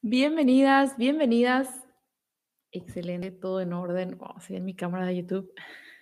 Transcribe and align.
Bienvenidas, 0.00 0.96
bienvenidas. 0.96 1.84
Excelente, 2.70 3.32
todo 3.32 3.60
en 3.60 3.72
orden. 3.72 4.16
Vamos 4.16 4.48
a 4.48 4.54
en 4.54 4.64
mi 4.64 4.76
cámara 4.76 5.06
de 5.06 5.16
YouTube. 5.16 5.52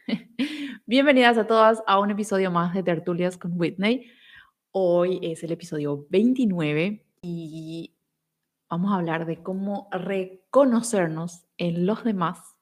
bienvenidas 0.86 1.38
a 1.38 1.46
todas 1.46 1.82
a 1.86 1.98
un 1.98 2.10
episodio 2.10 2.50
más 2.50 2.74
de 2.74 2.82
Tertulias 2.82 3.38
con 3.38 3.58
Whitney. 3.58 4.06
Hoy 4.70 5.18
es 5.22 5.42
el 5.44 5.52
episodio 5.52 6.06
29 6.10 7.06
y 7.22 7.96
vamos 8.68 8.92
a 8.92 8.96
hablar 8.96 9.24
de 9.24 9.42
cómo 9.42 9.88
reconocernos 9.90 11.46
en 11.56 11.86
los 11.86 12.04
demás 12.04 12.54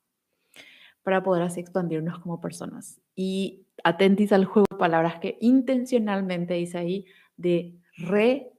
para 1.02 1.24
poder 1.24 1.42
así 1.42 1.58
expandirnos 1.58 2.20
como 2.20 2.40
personas. 2.40 3.00
Y 3.16 3.66
atentis 3.82 4.30
al 4.30 4.44
juego 4.44 4.66
de 4.70 4.76
palabras 4.76 5.18
que 5.18 5.36
intencionalmente 5.40 6.54
dice 6.54 6.78
ahí 6.78 7.06
de 7.36 7.76
re 7.96 8.54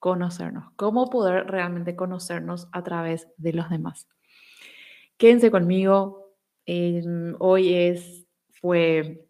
conocernos, 0.00 0.72
cómo 0.76 1.10
poder 1.10 1.46
realmente 1.46 1.94
conocernos 1.94 2.68
a 2.72 2.82
través 2.82 3.28
de 3.36 3.52
los 3.52 3.68
demás. 3.68 4.08
Quédense 5.18 5.50
conmigo. 5.50 6.34
hoy 7.38 7.74
es, 7.74 8.26
fue 8.50 9.28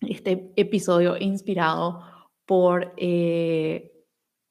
este 0.00 0.50
episodio 0.56 1.16
inspirado 1.18 2.02
por 2.46 2.94
eh, 2.96 3.92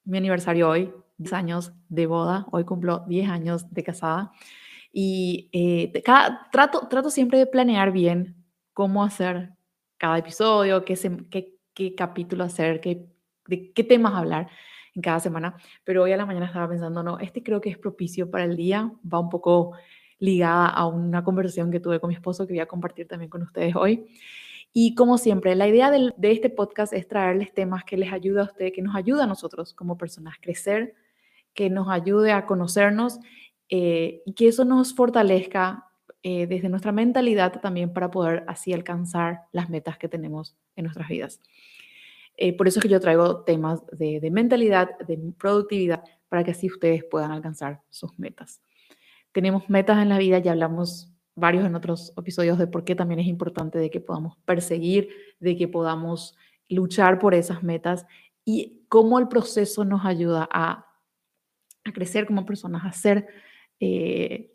mi 0.06 0.20
aniversario 0.20 0.70
hoy, 0.70 0.94
10 1.18 1.34
años 1.34 1.74
de 1.90 2.06
boda. 2.06 2.46
Hoy 2.52 2.64
cumplo 2.64 3.04
10 3.08 3.30
años 3.30 3.74
de 3.74 3.84
casada. 3.84 4.32
Y 4.94 5.50
eh, 5.54 5.92
trato, 6.52 6.88
trato 6.88 7.10
siempre 7.10 7.40
de 7.40 7.48
planear 7.48 7.92
bien 7.92 8.36
cómo 8.74 9.04
hacer 9.04 9.54
cada 9.98 10.20
episodio, 10.20 10.86
qué 10.86 11.96
capítulo 11.96 12.44
hacer, 12.44 12.82
qué, 12.82 13.08
de 13.48 13.72
qué 13.74 13.84
temas 13.84 14.14
hablar 14.14 14.50
en 14.96 15.02
cada 15.02 15.20
semana, 15.20 15.56
pero 15.84 16.04
hoy 16.04 16.12
a 16.12 16.18
la 16.18 16.26
mañana 16.26 16.48
estaba 16.48 16.70
pensando, 16.70 17.04
no, 17.04 17.20
este 17.20 17.44
creo 17.44 17.62
que 17.62 17.70
es 17.70 17.78
propicio 17.78 18.30
para 18.30 18.46
el 18.46 18.56
día, 18.56 18.92
va 19.12 19.20
un 19.20 19.30
poco 19.30 19.74
ligada 20.20 20.68
a 20.68 20.86
una 20.86 21.24
conversación 21.24 21.72
que 21.72 21.80
tuve 21.80 22.00
con 22.00 22.10
mi 22.10 22.16
esposo 22.16 22.46
que 22.46 22.54
voy 22.54 22.60
a 22.60 22.68
compartir 22.68 23.08
también 23.08 23.30
con 23.30 23.42
ustedes 23.42 23.76
hoy. 23.76 24.06
Y 24.74 24.96
como 24.96 25.18
siempre, 25.18 25.56
la 25.56 25.68
idea 25.68 25.92
de, 25.92 26.14
este 26.22 26.50
podcast 26.50 26.94
es 26.94 27.08
traerles 27.08 27.54
temas 27.54 27.84
que 27.84 27.98
les 27.98 28.14
ayuda 28.14 28.42
a 28.42 28.46
ustedes, 28.46 28.72
que 28.72 28.82
nos 28.82 28.96
ayuda 28.96 29.26
a 29.26 29.28
nosotros 29.28 29.74
como 29.74 29.98
personas 29.98 30.36
a 30.38 30.42
crecer, 30.42 30.96
que 31.54 31.70
nos 31.70 31.90
ayude 31.90 32.32
a 32.32 32.46
conocernos 32.46 33.20
eh, 33.68 34.22
y 34.26 34.34
que 34.34 34.48
eso 34.48 34.64
nos 34.64 34.96
fortalezca 34.96 35.88
eh, 36.24 36.46
desde 36.48 36.70
nuestra 36.70 36.92
mentalidad 36.92 37.60
también 37.60 37.92
para 37.92 38.12
poder 38.12 38.46
así 38.48 38.72
alcanzar 38.72 39.42
las 39.52 39.70
metas 39.70 39.98
que 39.98 40.08
tenemos 40.08 40.56
en 40.76 40.86
nuestras 40.86 41.10
vidas. 41.10 41.42
Eh, 42.44 42.54
por 42.58 42.68
eso 42.68 42.80
es 42.80 42.82
que 42.82 42.90
yo 42.90 43.00
traigo 43.00 43.44
temas 43.44 43.86
de, 43.92 44.32
mentalidad, 44.32 44.98
de 44.98 45.16
productividad, 45.38 46.04
para 46.28 46.44
que 46.44 46.50
así 46.50 46.66
ustedes 46.66 47.04
puedan 47.04 47.30
alcanzar 47.30 47.84
sus 47.92 48.18
metas. 48.18 48.64
Tenemos 49.32 49.70
metas 49.70 50.02
en 50.02 50.10
la 50.10 50.18
vida, 50.18 50.40
ya 50.40 50.54
hablamos 50.54 51.14
varios 51.36 51.64
en 51.66 51.76
otros 51.76 52.14
episodios 52.18 52.58
de 52.58 52.66
por 52.66 52.84
qué 52.84 52.96
también 52.96 53.20
es 53.20 53.28
importante 53.28 53.78
de 53.78 53.92
que 53.92 54.00
podamos 54.00 54.38
perseguir, 54.44 55.10
de 55.40 55.56
que 55.56 55.68
podamos 55.68 56.36
luchar 56.68 57.20
por 57.20 57.36
esas 57.36 57.62
metas 57.62 58.08
y 58.44 58.86
cómo 58.90 59.20
el 59.20 59.28
proceso 59.28 59.86
nos 59.86 60.04
ayuda 60.04 60.50
a, 60.52 60.88
crecer 61.94 62.26
como 62.26 62.48
personas, 62.48 62.84
a 62.86 62.92
ser 62.92 63.28
eh, 63.80 64.50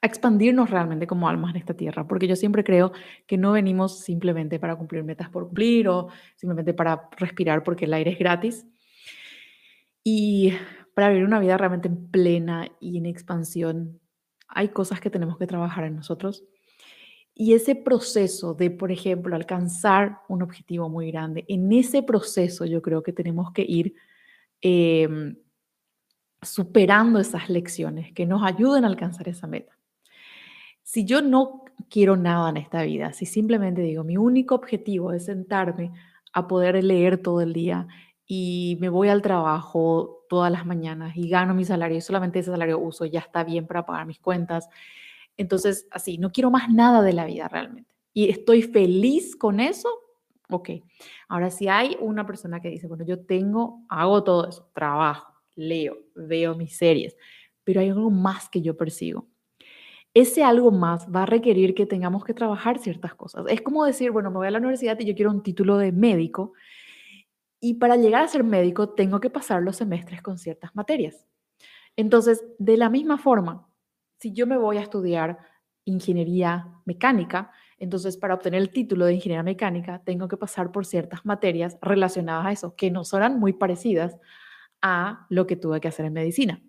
a 0.00 0.06
expandirnos 0.06 0.70
realmente 0.70 1.06
como 1.06 1.28
almas 1.28 1.50
en 1.50 1.56
esta 1.56 1.74
tierra, 1.74 2.06
porque 2.06 2.28
yo 2.28 2.36
siempre 2.36 2.62
creo 2.62 2.92
que 3.26 3.36
no 3.36 3.52
venimos 3.52 4.00
simplemente 4.00 4.60
para 4.60 4.76
cumplir 4.76 5.02
metas 5.02 5.28
por 5.28 5.46
cumplir 5.46 5.88
o 5.88 6.08
simplemente 6.36 6.72
para 6.72 7.08
respirar 7.16 7.64
porque 7.64 7.86
el 7.86 7.94
aire 7.94 8.12
es 8.12 8.18
gratis. 8.18 8.66
Y 10.04 10.52
para 10.94 11.08
vivir 11.10 11.24
una 11.24 11.40
vida 11.40 11.56
realmente 11.56 11.88
en 11.88 12.10
plena 12.10 12.68
y 12.80 12.98
en 12.98 13.06
expansión, 13.06 14.00
hay 14.48 14.68
cosas 14.68 15.00
que 15.00 15.10
tenemos 15.10 15.36
que 15.36 15.46
trabajar 15.46 15.84
en 15.84 15.96
nosotros. 15.96 16.44
Y 17.34 17.54
ese 17.54 17.76
proceso 17.76 18.54
de, 18.54 18.70
por 18.70 18.90
ejemplo, 18.90 19.36
alcanzar 19.36 20.18
un 20.28 20.42
objetivo 20.42 20.88
muy 20.88 21.10
grande, 21.10 21.44
en 21.48 21.70
ese 21.72 22.02
proceso 22.02 22.64
yo 22.64 22.82
creo 22.82 23.02
que 23.02 23.12
tenemos 23.12 23.52
que 23.52 23.62
ir 23.62 23.94
em, 24.60 25.36
superando 26.42 27.20
esas 27.20 27.48
lecciones 27.48 28.12
que 28.12 28.26
nos 28.26 28.42
ayuden 28.42 28.84
a 28.84 28.88
alcanzar 28.88 29.28
esa 29.28 29.46
meta. 29.46 29.77
Si 30.88 31.04
yo 31.04 31.20
no 31.20 31.64
quiero 31.90 32.16
nada 32.16 32.48
en 32.48 32.56
esta 32.56 32.82
vida, 32.82 33.12
si 33.12 33.26
simplemente 33.26 33.82
digo, 33.82 34.04
mi 34.04 34.16
único 34.16 34.54
objetivo 34.54 35.12
es 35.12 35.26
sentarme 35.26 35.92
a 36.32 36.48
poder 36.48 36.82
leer 36.82 37.18
todo 37.18 37.42
el 37.42 37.52
día 37.52 37.86
y 38.24 38.78
me 38.80 38.88
voy 38.88 39.10
al 39.10 39.20
trabajo 39.20 40.24
todas 40.30 40.50
las 40.50 40.64
mañanas 40.64 41.14
y 41.14 41.28
gano 41.28 41.52
mi 41.52 41.66
salario 41.66 41.98
y 41.98 42.00
solamente 42.00 42.38
ese 42.38 42.52
salario 42.52 42.78
uso, 42.78 43.04
ya 43.04 43.20
está 43.20 43.44
bien 43.44 43.66
para 43.66 43.84
pagar 43.84 44.06
mis 44.06 44.18
cuentas. 44.18 44.70
Entonces, 45.36 45.86
así, 45.90 46.16
no 46.16 46.32
quiero 46.32 46.50
más 46.50 46.70
nada 46.70 47.02
de 47.02 47.12
la 47.12 47.26
vida 47.26 47.48
realmente. 47.48 47.94
Y 48.14 48.30
estoy 48.30 48.62
feliz 48.62 49.36
con 49.36 49.60
eso, 49.60 49.90
ok. 50.48 50.70
Ahora, 51.28 51.50
si 51.50 51.68
hay 51.68 51.98
una 52.00 52.24
persona 52.24 52.62
que 52.62 52.70
dice, 52.70 52.86
bueno, 52.86 53.04
yo 53.04 53.26
tengo, 53.26 53.84
hago 53.90 54.24
todo 54.24 54.48
eso, 54.48 54.70
trabajo, 54.72 55.34
leo, 55.54 55.98
veo 56.14 56.54
mis 56.54 56.78
series, 56.78 57.14
pero 57.62 57.82
hay 57.82 57.90
algo 57.90 58.08
más 58.10 58.48
que 58.48 58.62
yo 58.62 58.74
persigo 58.74 59.26
ese 60.20 60.42
algo 60.42 60.70
más 60.70 61.06
va 61.14 61.22
a 61.22 61.26
requerir 61.26 61.74
que 61.74 61.86
tengamos 61.86 62.24
que 62.24 62.34
trabajar 62.34 62.78
ciertas 62.78 63.14
cosas. 63.14 63.44
Es 63.48 63.60
como 63.60 63.84
decir, 63.84 64.10
bueno, 64.10 64.30
me 64.30 64.38
voy 64.38 64.48
a 64.48 64.50
la 64.50 64.58
universidad 64.58 64.98
y 64.98 65.04
yo 65.04 65.14
quiero 65.14 65.30
un 65.30 65.42
título 65.42 65.76
de 65.78 65.92
médico 65.92 66.54
y 67.60 67.74
para 67.74 67.96
llegar 67.96 68.22
a 68.22 68.28
ser 68.28 68.44
médico 68.44 68.90
tengo 68.90 69.20
que 69.20 69.30
pasar 69.30 69.62
los 69.62 69.76
semestres 69.76 70.22
con 70.22 70.38
ciertas 70.38 70.74
materias. 70.74 71.26
Entonces, 71.96 72.44
de 72.58 72.76
la 72.76 72.90
misma 72.90 73.18
forma, 73.18 73.68
si 74.18 74.32
yo 74.32 74.46
me 74.46 74.56
voy 74.56 74.78
a 74.78 74.82
estudiar 74.82 75.38
ingeniería 75.84 76.68
mecánica, 76.84 77.52
entonces 77.78 78.16
para 78.16 78.34
obtener 78.34 78.60
el 78.60 78.70
título 78.70 79.06
de 79.06 79.14
ingeniería 79.14 79.42
mecánica 79.42 80.02
tengo 80.04 80.26
que 80.28 80.36
pasar 80.36 80.72
por 80.72 80.84
ciertas 80.84 81.24
materias 81.24 81.78
relacionadas 81.80 82.46
a 82.46 82.52
eso, 82.52 82.74
que 82.76 82.90
no 82.90 83.04
serán 83.04 83.38
muy 83.38 83.52
parecidas 83.52 84.18
a 84.82 85.26
lo 85.30 85.46
que 85.46 85.56
tuve 85.56 85.80
que 85.80 85.88
hacer 85.88 86.06
en 86.06 86.12
medicina. 86.12 86.62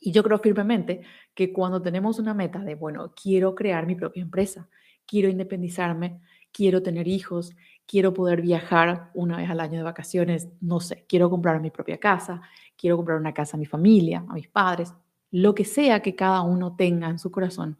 Y 0.00 0.12
yo 0.12 0.22
creo 0.22 0.38
firmemente 0.38 1.02
que 1.34 1.52
cuando 1.52 1.80
tenemos 1.80 2.18
una 2.18 2.34
meta 2.34 2.60
de, 2.60 2.74
bueno, 2.74 3.12
quiero 3.14 3.54
crear 3.54 3.86
mi 3.86 3.94
propia 3.94 4.22
empresa, 4.22 4.68
quiero 5.06 5.28
independizarme, 5.28 6.20
quiero 6.52 6.82
tener 6.82 7.08
hijos, 7.08 7.54
quiero 7.86 8.14
poder 8.14 8.40
viajar 8.40 9.10
una 9.14 9.36
vez 9.36 9.50
al 9.50 9.60
año 9.60 9.78
de 9.78 9.82
vacaciones, 9.82 10.48
no 10.60 10.80
sé, 10.80 11.04
quiero 11.08 11.28
comprar 11.30 11.60
mi 11.60 11.70
propia 11.70 11.98
casa, 11.98 12.42
quiero 12.76 12.96
comprar 12.96 13.18
una 13.18 13.34
casa 13.34 13.56
a 13.56 13.60
mi 13.60 13.66
familia, 13.66 14.24
a 14.28 14.34
mis 14.34 14.48
padres, 14.48 14.94
lo 15.30 15.54
que 15.54 15.64
sea 15.64 16.00
que 16.00 16.14
cada 16.14 16.42
uno 16.42 16.76
tenga 16.76 17.08
en 17.08 17.18
su 17.18 17.30
corazón, 17.30 17.76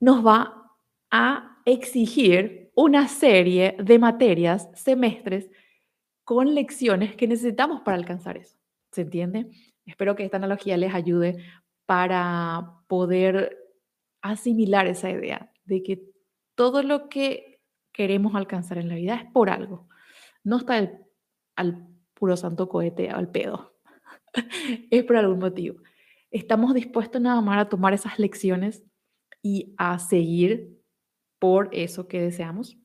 nos 0.00 0.24
va 0.24 0.76
a 1.10 1.58
exigir 1.64 2.70
una 2.74 3.08
serie 3.08 3.76
de 3.82 3.98
materias, 3.98 4.68
semestres, 4.74 5.50
con 6.22 6.54
lecciones 6.54 7.16
que 7.16 7.26
necesitamos 7.26 7.80
para 7.80 7.96
alcanzar 7.96 8.36
eso. 8.36 8.56
¿Se 8.92 9.00
entiende? 9.00 9.50
Espero 9.88 10.14
que 10.14 10.24
esta 10.24 10.36
analogía 10.36 10.76
les 10.76 10.94
ayude 10.94 11.42
para 11.86 12.82
poder 12.88 13.56
asimilar 14.20 14.86
esa 14.86 15.10
idea 15.10 15.50
de 15.64 15.82
que 15.82 16.04
todo 16.54 16.82
lo 16.82 17.08
que 17.08 17.62
queremos 17.92 18.34
alcanzar 18.34 18.76
en 18.76 18.90
la 18.90 18.96
vida 18.96 19.14
es 19.14 19.32
por 19.32 19.48
algo. 19.48 19.88
No 20.44 20.58
está 20.58 20.90
al 21.56 21.88
puro 22.12 22.36
santo 22.36 22.68
cohete 22.68 23.08
al 23.08 23.30
pedo. 23.30 23.80
es 24.90 25.04
por 25.04 25.16
algún 25.16 25.38
motivo. 25.38 25.80
Estamos 26.30 26.74
dispuestos 26.74 27.22
nada 27.22 27.40
más 27.40 27.58
a 27.58 27.68
tomar 27.70 27.94
esas 27.94 28.18
lecciones 28.18 28.84
y 29.42 29.74
a 29.78 29.98
seguir 29.98 30.78
por 31.38 31.70
eso 31.72 32.08
que 32.08 32.20
deseamos. 32.20 32.76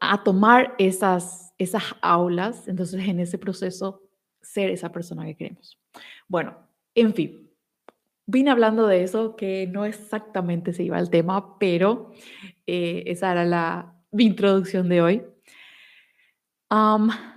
A 0.00 0.24
tomar 0.24 0.74
esas, 0.78 1.52
esas 1.58 1.82
aulas, 2.00 2.66
entonces 2.66 3.06
en 3.06 3.20
ese 3.20 3.36
proceso 3.36 4.07
ser 4.48 4.70
esa 4.70 4.90
persona 4.90 5.26
que 5.26 5.36
queremos. 5.36 5.78
Bueno, 6.26 6.56
en 6.94 7.12
fin, 7.12 7.50
vine 8.26 8.50
hablando 8.50 8.86
de 8.86 9.02
eso, 9.02 9.36
que 9.36 9.66
no 9.66 9.84
exactamente 9.84 10.72
se 10.72 10.84
iba 10.84 10.96
al 10.96 11.10
tema, 11.10 11.58
pero 11.58 12.12
eh, 12.66 13.04
esa 13.06 13.32
era 13.32 13.44
la 13.44 13.94
mi 14.10 14.24
introducción 14.24 14.88
de 14.88 15.02
hoy. 15.02 15.22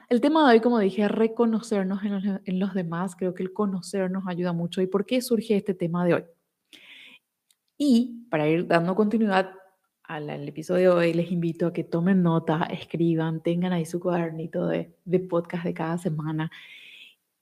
el 0.09 0.21
tema 0.21 0.47
de 0.47 0.55
hoy, 0.55 0.61
como 0.61 0.79
dije, 0.79 1.03
es 1.03 1.11
reconocernos 1.11 2.01
en 2.03 2.59
los, 2.59 2.73
demás. 2.73 3.15
Creo 3.17 3.33
que 3.33 3.43
el 3.43 3.51
conocernos 3.51 4.23
ayuda 4.27 4.53
mucho. 4.53 4.81
¿Y 4.81 4.87
por 4.87 5.05
qué 5.05 5.21
surge 5.21 5.57
este 5.57 5.73
tema 5.73 6.05
de 6.05 6.13
hoy? 6.13 6.23
Y 7.77 8.27
para 8.29 8.47
ir 8.47 8.67
dando 8.67 8.95
continuidad 8.95 9.51
al, 10.03 10.29
episodio 10.47 10.95
de 10.95 11.07
hoy, 11.07 11.13
les 11.13 11.31
invito 11.31 11.67
a 11.67 11.73
que 11.73 11.83
tomen 11.83 12.23
nota, 12.23 12.63
escriban, 12.71 13.41
tengan 13.41 13.73
ahí 13.73 13.85
su 13.85 13.99
cuadernito 13.99 14.67
de, 14.67 14.95
de 15.03 15.19
podcast 15.19 15.65
de 15.65 15.73
cada 15.73 15.97
semana 15.97 16.51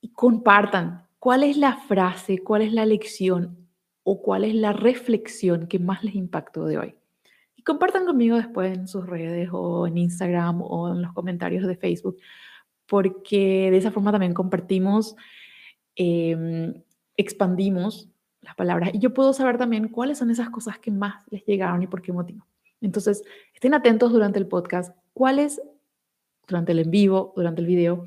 y 0.02 0.10
compartan 0.10 1.06
cuál 1.20 1.44
es 1.44 1.58
la 1.58 1.78
frase, 1.78 2.40
cuál 2.40 2.62
es 2.62 2.74
la 2.74 2.86
lección 2.86 3.68
o 4.04 4.22
cuál 4.22 4.44
es 4.44 4.56
la 4.56 4.74
reflexión 4.74 5.68
que 5.68 5.80
más 5.80 6.04
les 6.04 6.16
impactó 6.16 6.66
de 6.66 6.78
hoy. 6.78 6.96
Y 7.56 7.64
compartan 7.64 8.06
conmigo 8.06 8.38
después 8.38 8.76
en 8.78 8.88
sus 8.88 9.06
redes 9.06 9.50
o 9.52 9.86
en 9.88 9.98
Instagram 9.98 10.62
o 10.62 10.94
en 10.94 11.02
los 11.02 11.14
comentarios 11.14 11.68
de 11.68 11.76
Facebook, 11.76 12.18
porque 12.86 13.70
de 13.70 13.78
esa 13.78 13.92
forma 13.92 14.12
también 14.12 14.34
compartimos 14.34 15.16
em, 15.96 16.74
expandimos 17.18 18.10
las 18.42 18.56
palabras 18.56 18.92
y 18.94 19.00
yo 19.00 19.14
puedo 19.14 19.34
saber 19.34 19.58
también 19.58 19.90
cuáles 19.90 20.18
son 20.18 20.32
esas 20.32 20.50
cosas 20.50 20.80
que 20.80 20.90
más 20.90 21.26
les 21.30 21.46
llegaron 21.46 21.84
y 21.84 21.88
por 21.88 22.02
qué 22.02 22.14
motivo. 22.14 22.48
Entonces, 22.82 23.24
estén 23.54 23.74
atentos 23.74 24.14
durante 24.14 24.40
el 24.40 24.48
podcast, 24.48 24.96
cuáles, 25.14 25.62
durante 26.48 26.72
el 26.72 26.80
en 26.80 26.92
vivo, 26.92 27.34
durante 27.36 27.60
el 27.60 27.68
video, 27.68 28.06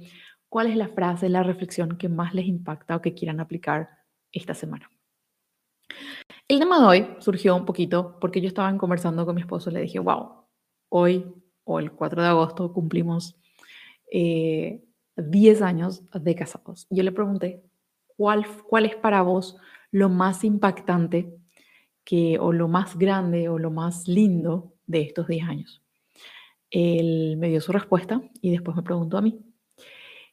cuál 0.52 0.66
es 0.66 0.76
la 0.76 0.88
frase, 0.88 1.30
la 1.30 1.42
reflexión 1.42 1.96
que 1.96 2.10
más 2.10 2.34
les 2.34 2.44
impacta 2.44 2.94
o 2.94 3.00
que 3.00 3.14
quieran 3.14 3.40
aplicar 3.40 3.88
esta 4.30 4.52
semana. 4.52 4.90
El 6.46 6.58
tema 6.58 6.78
de 6.78 6.86
hoy 6.86 7.08
surgió 7.20 7.56
un 7.56 7.64
poquito 7.64 8.18
porque 8.20 8.42
yo 8.42 8.48
estaba 8.48 8.76
conversando 8.76 9.24
con 9.24 9.34
mi 9.34 9.40
esposo 9.40 9.70
y 9.70 9.72
le 9.72 9.80
dije, 9.80 9.98
wow, 9.98 10.44
hoy 10.90 11.24
o 11.64 11.78
el 11.78 11.92
4 11.92 12.20
de 12.20 12.28
agosto 12.28 12.70
cumplimos 12.70 13.34
10 14.10 14.12
eh, 14.12 15.64
años 15.64 16.02
de 16.12 16.34
casados. 16.34 16.86
Yo 16.90 17.02
le 17.02 17.12
pregunté, 17.12 17.64
¿cuál, 18.18 18.44
¿cuál 18.68 18.84
es 18.84 18.94
para 18.96 19.22
vos 19.22 19.56
lo 19.90 20.10
más 20.10 20.44
impactante 20.44 21.34
que, 22.04 22.38
o 22.38 22.52
lo 22.52 22.68
más 22.68 22.98
grande 22.98 23.48
o 23.48 23.58
lo 23.58 23.70
más 23.70 24.06
lindo 24.06 24.74
de 24.86 25.00
estos 25.00 25.28
10 25.28 25.48
años? 25.48 25.82
Él 26.68 27.38
me 27.38 27.48
dio 27.48 27.62
su 27.62 27.72
respuesta 27.72 28.20
y 28.42 28.50
después 28.50 28.76
me 28.76 28.82
preguntó 28.82 29.16
a 29.16 29.22
mí. 29.22 29.42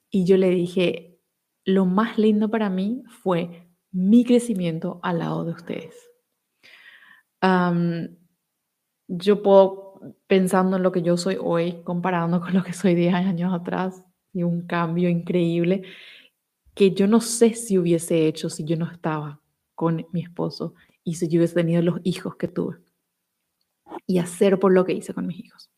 Y 0.09 0.25
yo 0.25 0.37
le 0.37 0.49
dije, 0.49 1.19
lo 1.65 1.85
más 1.85 2.17
lindo 2.17 2.49
para 2.49 2.69
mí 2.69 3.03
fue 3.21 3.69
mi 3.91 4.23
crecimiento 4.23 4.99
al 5.03 5.19
lado 5.19 5.45
de 5.45 5.51
ustedes. 5.51 5.95
yo 9.07 9.43
puedo, 9.43 10.01
pensando 10.27 10.77
en 10.77 10.83
lo 10.83 10.91
que 10.91 11.01
yo 11.01 11.17
soy 11.17 11.37
hoy, 11.39 11.81
comparando 11.83 12.41
con 12.41 12.53
lo 12.53 12.63
que 12.63 12.73
soy 12.73 12.95
10 12.95 13.13
años 13.13 13.53
atrás, 13.53 14.03
y 14.33 14.43
un 14.43 14.67
cambio 14.67 15.09
increíble 15.09 15.83
que 16.75 16.91
yo 16.91 17.07
no 17.07 17.19
sé 17.19 17.55
si 17.55 17.77
hubiese 17.77 18.27
hecho 18.27 18.49
si 18.49 18.63
yo 18.63 18.77
no 18.77 18.89
estaba 18.89 19.41
con 19.75 20.07
mi 20.11 20.21
esposo 20.21 20.75
y 21.03 21.15
si 21.15 21.27
yo 21.27 21.39
hubiese 21.39 21.55
tenido 21.55 21.81
los 21.81 21.99
hijos 22.03 22.35
que 22.35 22.47
tuve. 22.47 22.77
Y 24.05 24.19
hacer 24.19 24.59
por 24.59 24.71
lo 24.71 24.85
que 24.85 24.93
hice 24.93 25.13
con 25.13 25.27
mis 25.27 25.39
hijos. 25.39 25.69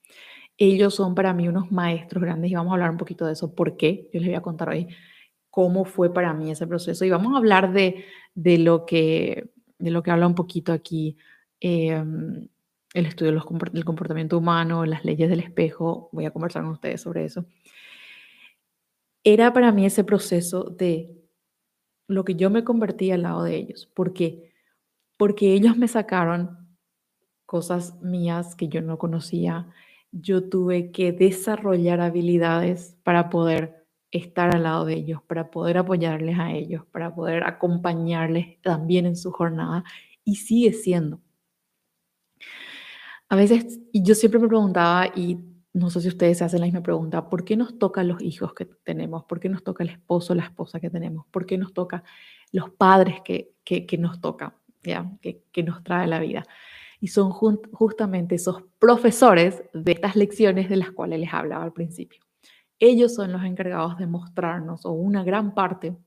Ellos 0.63 0.93
son 0.93 1.15
para 1.15 1.33
mí 1.33 1.47
unos 1.47 1.71
maestros 1.71 2.21
grandes 2.21 2.51
y 2.51 2.53
vamos 2.53 2.69
a 2.69 2.75
hablar 2.75 2.91
un 2.91 2.97
poquito 2.97 3.25
de 3.25 3.33
eso. 3.33 3.55
¿Por 3.55 3.77
qué? 3.77 4.11
Yo 4.13 4.19
les 4.19 4.29
voy 4.29 4.35
a 4.35 4.43
contar 4.43 4.69
hoy 4.69 4.89
cómo 5.49 5.85
fue 5.85 6.13
para 6.13 6.35
mí 6.35 6.51
ese 6.51 6.67
proceso. 6.67 7.03
Y 7.03 7.09
vamos 7.09 7.33
a 7.33 7.37
hablar 7.37 7.73
de, 7.73 8.05
de 8.35 8.59
lo, 8.59 8.85
que, 8.85 9.49
de 9.79 9.89
lo 9.89 10.03
que 10.03 10.11
habla 10.11 10.27
un 10.27 10.35
poquito 10.35 10.71
aquí 10.71 11.17
em, 11.61 12.47
el 12.93 13.05
estudio 13.07 13.31
del 13.31 13.85
comportamiento 13.85 14.37
humano, 14.37 14.85
las 14.85 15.03
leyes 15.03 15.31
del 15.31 15.39
espejo. 15.39 16.09
Voy 16.11 16.25
a 16.25 16.31
conversar 16.31 16.61
con 16.61 16.73
ustedes 16.73 17.01
sobre 17.01 17.25
eso. 17.25 17.43
Era 19.23 19.53
para 19.53 19.71
mí 19.71 19.87
ese 19.87 20.03
proceso 20.03 20.65
de 20.65 21.09
lo 22.05 22.23
que 22.23 22.35
yo 22.35 22.51
me 22.51 22.63
convertí 22.63 23.09
al 23.09 23.23
lado 23.23 23.41
de 23.41 23.55
ellos. 23.55 23.87
¿Por 23.95 24.13
qué? 24.13 24.51
Porque 25.17 25.53
ellos 25.53 25.75
me 25.75 25.87
sacaron 25.87 26.77
cosas 27.47 27.99
mías 28.03 28.55
que 28.55 28.67
yo 28.67 28.83
no 28.83 28.99
conocía. 28.99 29.67
Yo 30.11 30.49
tuve 30.49 30.91
que 30.91 31.11
desarrollar 31.11 32.01
habilidades 32.01 32.97
para 33.03 33.29
poder 33.29 33.85
estar 34.11 34.53
al 34.53 34.63
lado 34.63 34.85
de 34.85 34.95
ellos, 34.95 35.21
para 35.23 35.51
poder 35.51 35.77
apoyarles 35.77 36.37
a 36.37 36.51
ellos, 36.51 36.85
para 36.91 37.15
poder 37.15 37.43
acompañarles 37.43 38.61
también 38.61 39.05
en 39.05 39.15
su 39.15 39.31
jornada 39.31 39.83
y 40.23 40.35
sigue 40.35 40.73
siendo. 40.73 41.21
A 43.29 43.35
veces, 43.35 43.79
yo 43.93 44.13
siempre 44.13 44.41
me 44.41 44.47
preguntaba, 44.49 45.07
y 45.15 45.39
no 45.73 45.89
sé 45.89 46.01
si 46.01 46.09
ustedes 46.09 46.41
hacen 46.41 46.59
la 46.59 46.65
misma 46.65 46.83
pregunta, 46.83 47.29
¿por 47.29 47.45
qué 47.45 47.55
nos 47.55 47.79
toca 47.79 48.03
los 48.03 48.21
hijos 48.21 48.53
que 48.53 48.65
tenemos? 48.65 49.23
¿Por 49.23 49.39
qué 49.39 49.47
nos 49.47 49.63
toca 49.63 49.83
el 49.83 49.89
esposo, 49.89 50.35
la 50.35 50.43
esposa 50.43 50.81
que 50.81 50.89
tenemos? 50.89 51.25
¿Por 51.31 51.45
qué 51.45 51.57
nos 51.57 51.73
toca 51.73 52.03
los 52.51 52.71
padres 52.71 53.21
que, 53.23 53.53
que, 53.63 53.97
nos 53.97 54.19
toca, 54.19 54.53
¿ya? 54.83 55.09
Que, 55.21 55.63
nos 55.63 55.81
trae 55.83 56.07
la 56.07 56.19
vida? 56.19 56.45
Y 57.01 57.07
son 57.07 57.31
justamente 57.31 58.35
esos 58.35 58.63
profesores 58.79 59.61
de 59.73 59.91
estas 59.91 60.15
lecciones 60.15 60.69
de 60.69 60.77
las 60.77 60.91
cuales 60.91 61.19
les 61.19 61.33
hablaba 61.33 61.63
al 61.63 61.73
principio. 61.73 62.21
Ellos 62.79 63.13
son 63.13 63.33
los 63.33 63.43
encargados 63.43 63.97
de 63.97 64.07
mostrarnos, 64.07 64.85
o 64.85 64.91
una 64.91 65.23
gran 65.23 65.53
parte, 65.53 65.97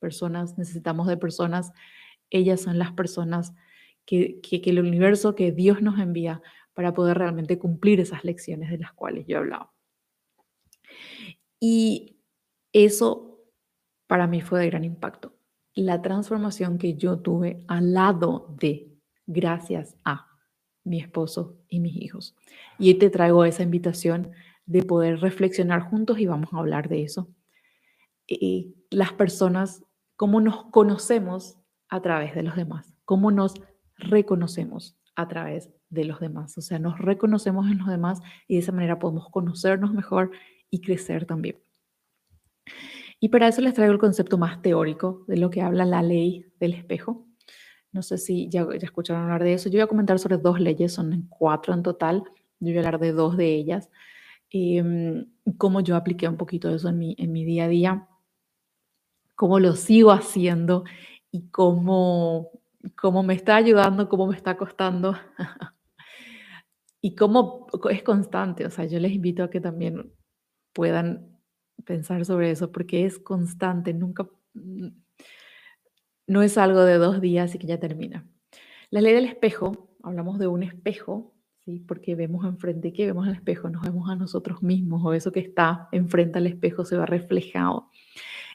personas, 0.00 0.58
necesitamos 0.58 1.06
de 1.06 1.16
personas, 1.16 1.72
ellas 2.30 2.60
son 2.60 2.78
las 2.78 2.92
personas 2.92 3.54
que, 4.04 4.40
que, 4.42 4.60
el 4.66 4.80
universo, 4.80 5.34
que 5.34 5.50
Dios 5.50 5.80
nos 5.80 5.98
envía 5.98 6.42
para 6.74 6.92
poder 6.92 7.16
realmente 7.16 7.58
cumplir 7.58 8.00
esas 8.00 8.24
lecciones 8.24 8.70
de 8.70 8.78
las 8.78 8.92
cuales 8.92 9.26
yo 9.26 9.36
he 9.36 9.38
hablado. 9.38 9.72
Y 11.58 12.18
eso 12.72 13.40
para 14.06 14.26
mí 14.26 14.40
fue 14.40 14.60
de 14.60 14.66
gran 14.66 14.84
impacto. 14.84 15.34
La 15.74 16.02
transformación 16.02 16.78
que 16.78 16.94
yo 16.94 17.20
tuve 17.20 17.64
al 17.66 17.94
lado 17.94 18.54
de, 18.60 18.93
gracias 19.26 19.96
a 20.04 20.26
mi 20.84 21.00
esposo 21.00 21.56
y 21.68 21.80
mis 21.80 21.96
hijos. 21.96 22.36
Y 22.78 22.94
te 22.94 23.10
traigo 23.10 23.44
esa 23.44 23.62
invitación 23.62 24.32
de 24.66 24.82
poder 24.82 25.20
reflexionar 25.20 25.82
juntos 25.82 26.18
y 26.18 26.26
vamos 26.26 26.52
a 26.52 26.58
hablar 26.58 26.88
de 26.88 27.02
eso. 27.02 27.28
Y 28.26 28.74
las 28.90 29.12
personas, 29.12 29.82
cómo 30.16 30.40
nos 30.40 30.64
conocemos 30.66 31.58
a 31.88 32.00
través 32.00 32.34
de 32.34 32.42
los 32.42 32.56
demás, 32.56 32.94
cómo 33.04 33.30
nos 33.30 33.54
reconocemos 33.96 34.96
a 35.16 35.28
través 35.28 35.70
de 35.90 36.04
los 36.04 36.20
demás. 36.20 36.56
O 36.58 36.62
sea, 36.62 36.78
nos 36.78 36.98
reconocemos 36.98 37.70
en 37.70 37.78
los 37.78 37.88
demás 37.88 38.20
y 38.48 38.54
de 38.54 38.60
esa 38.60 38.72
manera 38.72 38.98
podemos 38.98 39.28
conocernos 39.30 39.92
mejor 39.92 40.32
y 40.70 40.80
crecer 40.80 41.26
también. 41.26 41.58
Y 43.20 43.28
para 43.28 43.48
eso 43.48 43.60
les 43.60 43.74
traigo 43.74 43.92
el 43.92 43.98
concepto 43.98 44.38
más 44.38 44.60
teórico 44.60 45.24
de 45.28 45.36
lo 45.36 45.50
que 45.50 45.62
habla 45.62 45.84
la 45.84 46.02
ley 46.02 46.46
del 46.58 46.74
espejo. 46.74 47.26
No 47.94 48.02
sé 48.02 48.18
si 48.18 48.48
ya, 48.50 48.66
escucharon 48.82 49.22
hablar 49.22 49.44
de 49.44 49.54
eso. 49.54 49.68
Yo 49.68 49.78
voy 49.78 49.82
a 49.82 49.86
comentar 49.86 50.18
sobre 50.18 50.36
dos 50.36 50.58
leyes, 50.60 50.92
son 50.92 51.28
cuatro 51.30 51.72
en 51.72 51.84
total. 51.84 52.24
Yo 52.58 52.72
voy 52.72 52.76
a 52.76 52.80
hablar 52.80 52.98
de 53.00 53.12
dos 53.12 53.36
de 53.36 53.54
ellas. 53.54 53.88
Em, 54.50 55.26
cómo 55.58 55.80
yo 55.80 55.96
apliqué 55.96 56.28
un 56.28 56.36
poquito 56.36 56.74
eso 56.74 56.88
en 56.88 56.98
mi, 56.98 57.14
en 57.18 57.32
mi 57.32 57.44
día 57.44 57.64
a 57.66 57.68
día, 57.68 58.08
cómo 59.36 59.60
lo 59.60 59.74
sigo 59.74 60.10
haciendo 60.10 60.84
y 61.30 61.48
cómo, 61.50 62.50
cómo 62.96 63.22
me 63.22 63.34
está 63.34 63.56
ayudando, 63.56 64.08
cómo 64.08 64.26
me 64.26 64.36
está 64.36 64.56
costando 64.56 65.14
y 67.00 67.14
cómo 67.14 67.68
es 67.90 68.02
constante. 68.02 68.66
O 68.66 68.70
sea, 68.70 68.86
yo 68.86 68.98
les 68.98 69.12
invito 69.12 69.44
a 69.44 69.50
que 69.50 69.60
también 69.60 70.12
puedan 70.72 71.38
pensar 71.84 72.24
sobre 72.24 72.50
eso 72.50 72.72
porque 72.72 73.04
es 73.06 73.20
constante, 73.20 73.94
nunca, 73.94 74.28
no 76.26 76.42
es 76.42 76.58
algo 76.58 76.84
de 76.84 76.98
dos 76.98 77.20
días 77.20 77.54
y 77.54 77.58
que 77.58 77.66
ya 77.66 77.78
termina. 77.78 78.26
La 78.90 79.00
ley 79.00 79.14
del 79.14 79.26
espejo, 79.26 79.88
hablamos 80.02 80.38
de 80.38 80.46
un 80.46 80.62
espejo 80.62 81.34
porque 81.86 82.14
vemos 82.14 82.44
enfrente, 82.44 82.92
que 82.92 83.06
vemos 83.06 83.26
al 83.26 83.34
espejo? 83.34 83.70
Nos 83.70 83.82
vemos 83.82 84.08
a 84.10 84.16
nosotros 84.16 84.62
mismos 84.62 85.02
o 85.04 85.14
eso 85.14 85.32
que 85.32 85.40
está 85.40 85.88
enfrente 85.92 86.38
al 86.38 86.46
espejo 86.46 86.84
se 86.84 86.96
va 86.96 87.06
reflejado. 87.06 87.90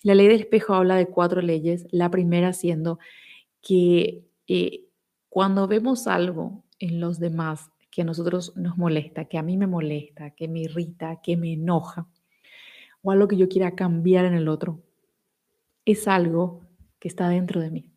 La 0.04 0.16
ley 0.16 0.28
del 0.28 0.42
espejo 0.42 0.74
habla 0.76 0.96
de 0.96 1.08
cuatro 1.08 1.42
leyes, 1.42 1.88
la 1.92 2.12
primera 2.12 2.54
siendo 2.54 3.00
que 3.62 4.26
eh, 4.48 4.86
cuando 5.28 5.68
vemos 5.68 6.08
algo 6.08 6.64
en 6.78 7.00
los 7.00 7.20
demás 7.20 7.72
que 7.90 8.04
a 8.04 8.06
nosotros 8.06 8.54
nos 8.56 8.78
molesta, 8.78 9.26
que 9.26 9.38
a 9.38 9.44
mí 9.44 9.58
me 9.58 9.68
molesta, 9.68 10.32
que 10.32 10.48
me 10.48 10.60
irrita, 10.60 11.20
que 11.22 11.36
me 11.36 11.54
enoja, 11.54 12.08
o 13.02 13.12
algo 13.12 13.28
que 13.28 13.38
yo 13.38 13.50
quiera 13.50 13.76
cambiar 13.76 14.26
en 14.26 14.36
el 14.36 14.48
otro, 14.48 14.84
es 15.86 16.08
algo 16.08 16.62
que 17.00 17.08
está 17.08 17.30
dentro 17.30 17.62
de 17.62 17.72
mí. 17.72 17.92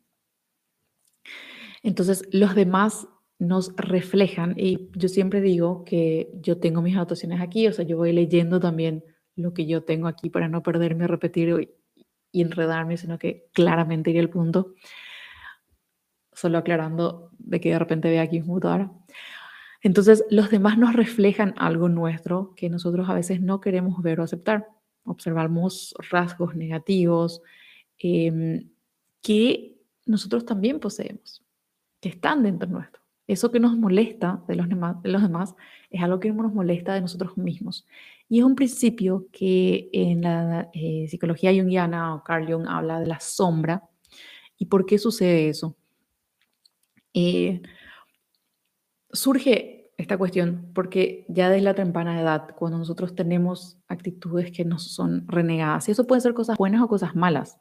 Entonces, 1.83 2.29
los 2.31 2.55
demás 2.55 3.09
nos 3.43 3.75
reflejan. 3.77 4.55
Y 4.57 4.89
yo 4.97 5.09
siempre 5.09 5.41
digo 5.41 5.85
que 5.85 6.31
yo 6.41 6.59
tengo 6.59 6.81
mis 6.81 6.95
anotaciones 6.95 7.41
aquí, 7.41 7.67
o 7.67 7.73
sea, 7.73 7.85
yo 7.85 7.97
voy 7.97 8.13
leyendo 8.13 8.61
también 8.61 9.05
lo 9.35 9.53
que 9.53 9.67
yo 9.67 9.83
tengo 9.83 10.07
aquí 10.07 10.31
para 10.31 10.49
no 10.49 10.63
perderme, 10.63 11.07
repetir 11.07 11.75
y, 12.33 12.41
enredarme, 12.41 12.97
sino 12.97 13.19
que 13.19 13.49
claramente 13.53 14.11
ir 14.11 14.21
al 14.21 14.31
punto. 14.31 14.75
Solo 16.33 16.59
aclarando 16.59 17.31
de 17.39 17.61
que 17.61 17.71
de 17.71 17.79
repente 17.79 18.09
vea 18.09 18.23
aquí 18.23 18.41
computadora. 18.41 18.91
Entonces, 19.83 20.25
los 20.31 20.49
demás 20.51 20.79
nos 20.79 20.95
reflejan 20.95 21.53
algo 21.59 21.89
nuestro 21.89 22.55
que 22.55 22.71
nosotros 22.71 23.09
a 23.09 23.15
veces 23.15 23.41
no 23.43 23.61
queremos 23.61 24.01
ver 24.03 24.21
o 24.21 24.23
aceptar. 24.23 24.69
Observamos 25.05 25.95
rasgos 26.11 26.55
negativos 26.55 27.43
em, 27.99 28.71
que 29.23 29.81
nosotros 30.05 30.45
también 30.45 30.81
poseemos, 30.81 31.43
que 32.01 32.11
están 32.11 32.43
dentro 32.43 32.69
nuestro. 32.69 33.01
Eso 33.29 33.51
que 33.53 33.61
nos 33.61 33.77
molesta 33.79 34.43
de 34.49 34.57
los, 34.57 34.69
demás, 34.69 34.97
los 35.05 35.23
demás 35.23 35.55
es 35.91 36.03
algo 36.03 36.21
que 36.21 36.33
nos 36.33 36.53
molesta 36.53 36.93
de 36.93 37.01
nosotros 37.01 37.39
mismos. 37.39 37.87
Y 38.29 38.41
es 38.41 38.45
un 38.45 38.57
principio 38.57 39.29
que 39.33 39.89
en 39.93 40.23
la 40.23 40.69
eh, 40.75 41.07
psicología 41.09 41.53
junguiana 41.53 42.15
o 42.15 42.25
Carl 42.25 42.53
Jung 42.53 42.67
habla 42.69 43.01
de 43.01 43.07
la 43.07 43.21
sombra. 43.21 43.89
¿Y 44.59 44.67
por 44.67 44.87
qué 44.87 44.99
sucede 44.99 45.49
eso? 45.49 45.77
Eh, 47.15 47.63
surge 49.13 49.93
esta 49.97 50.19
cuestión 50.19 50.71
porque 50.75 51.25
ya 51.29 51.49
desde 51.49 51.63
la 51.63 51.75
temprana 51.75 52.21
edad, 52.21 52.55
cuando 52.57 52.79
nosotros 52.79 53.15
tenemos 53.15 53.79
actitudes 53.87 54.51
que 54.51 54.65
nos 54.65 54.93
son 54.93 55.29
renegadas, 55.29 55.89
y 55.89 55.93
eso 55.93 56.07
pueden 56.07 56.23
ser 56.23 56.35
cosas 56.35 56.59
buenas 56.59 56.83
o 56.83 56.89
cosas 56.89 57.15
malas, 57.15 57.59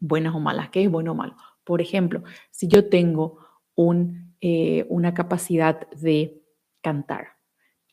buenas 0.00 0.34
o 0.34 0.40
malas. 0.40 0.70
¿Qué 0.70 0.84
es 0.84 0.90
bueno 0.90 1.12
o 1.12 1.14
malo? 1.14 1.36
Por 1.64 1.80
ejemplo, 1.80 2.22
si 2.50 2.68
yo 2.68 2.88
tengo 2.88 3.38
un, 3.74 4.34
eh, 4.40 4.86
una 4.88 5.14
capacidad 5.14 5.88
de 5.90 6.42
cantar, 6.82 7.34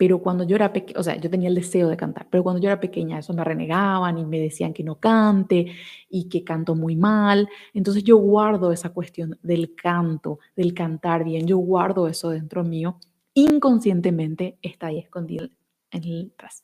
pero 0.02 0.20
cuando 0.20 0.44
yo 0.44 0.56
era 0.56 0.74
pequeña, 0.74 1.00
o 1.00 1.04
sea, 1.04 1.16
yo 1.18 1.30
tenía 1.30 1.48
el 1.48 1.54
deseo 1.54 1.88
de 1.88 1.96
cantar, 1.96 2.28
pero 2.32 2.42
cuando 2.42 2.60
yo 2.60 2.70
era 2.70 2.80
pequeña 2.80 3.20
eso 3.20 3.34
me 3.34 3.44
renegaban 3.44 4.18
y 4.18 4.26
me 4.26 4.40
decían 4.40 4.74
que 4.74 4.84
no 4.84 5.00
cante 5.00 5.74
y 6.10 6.28
que 6.28 6.44
canto 6.44 6.74
muy 6.74 6.96
mal. 6.96 7.48
Entonces 7.72 8.04
yo 8.04 8.18
guardo 8.18 8.72
esa 8.72 8.90
cuestión 8.90 9.38
del 9.44 9.76
canto, 9.76 10.40
del 10.56 10.74
cantar 10.74 11.24
bien, 11.24 11.46
yo 11.46 11.60
guardo 11.60 12.08
eso 12.08 12.32
dentro 12.32 12.64
mío, 12.64 12.98
inconscientemente 13.36 14.58
está 14.64 14.88
ahí 14.88 14.98
escondido 14.98 15.50
en 15.92 16.04
el 16.04 16.34
tras. 16.36 16.64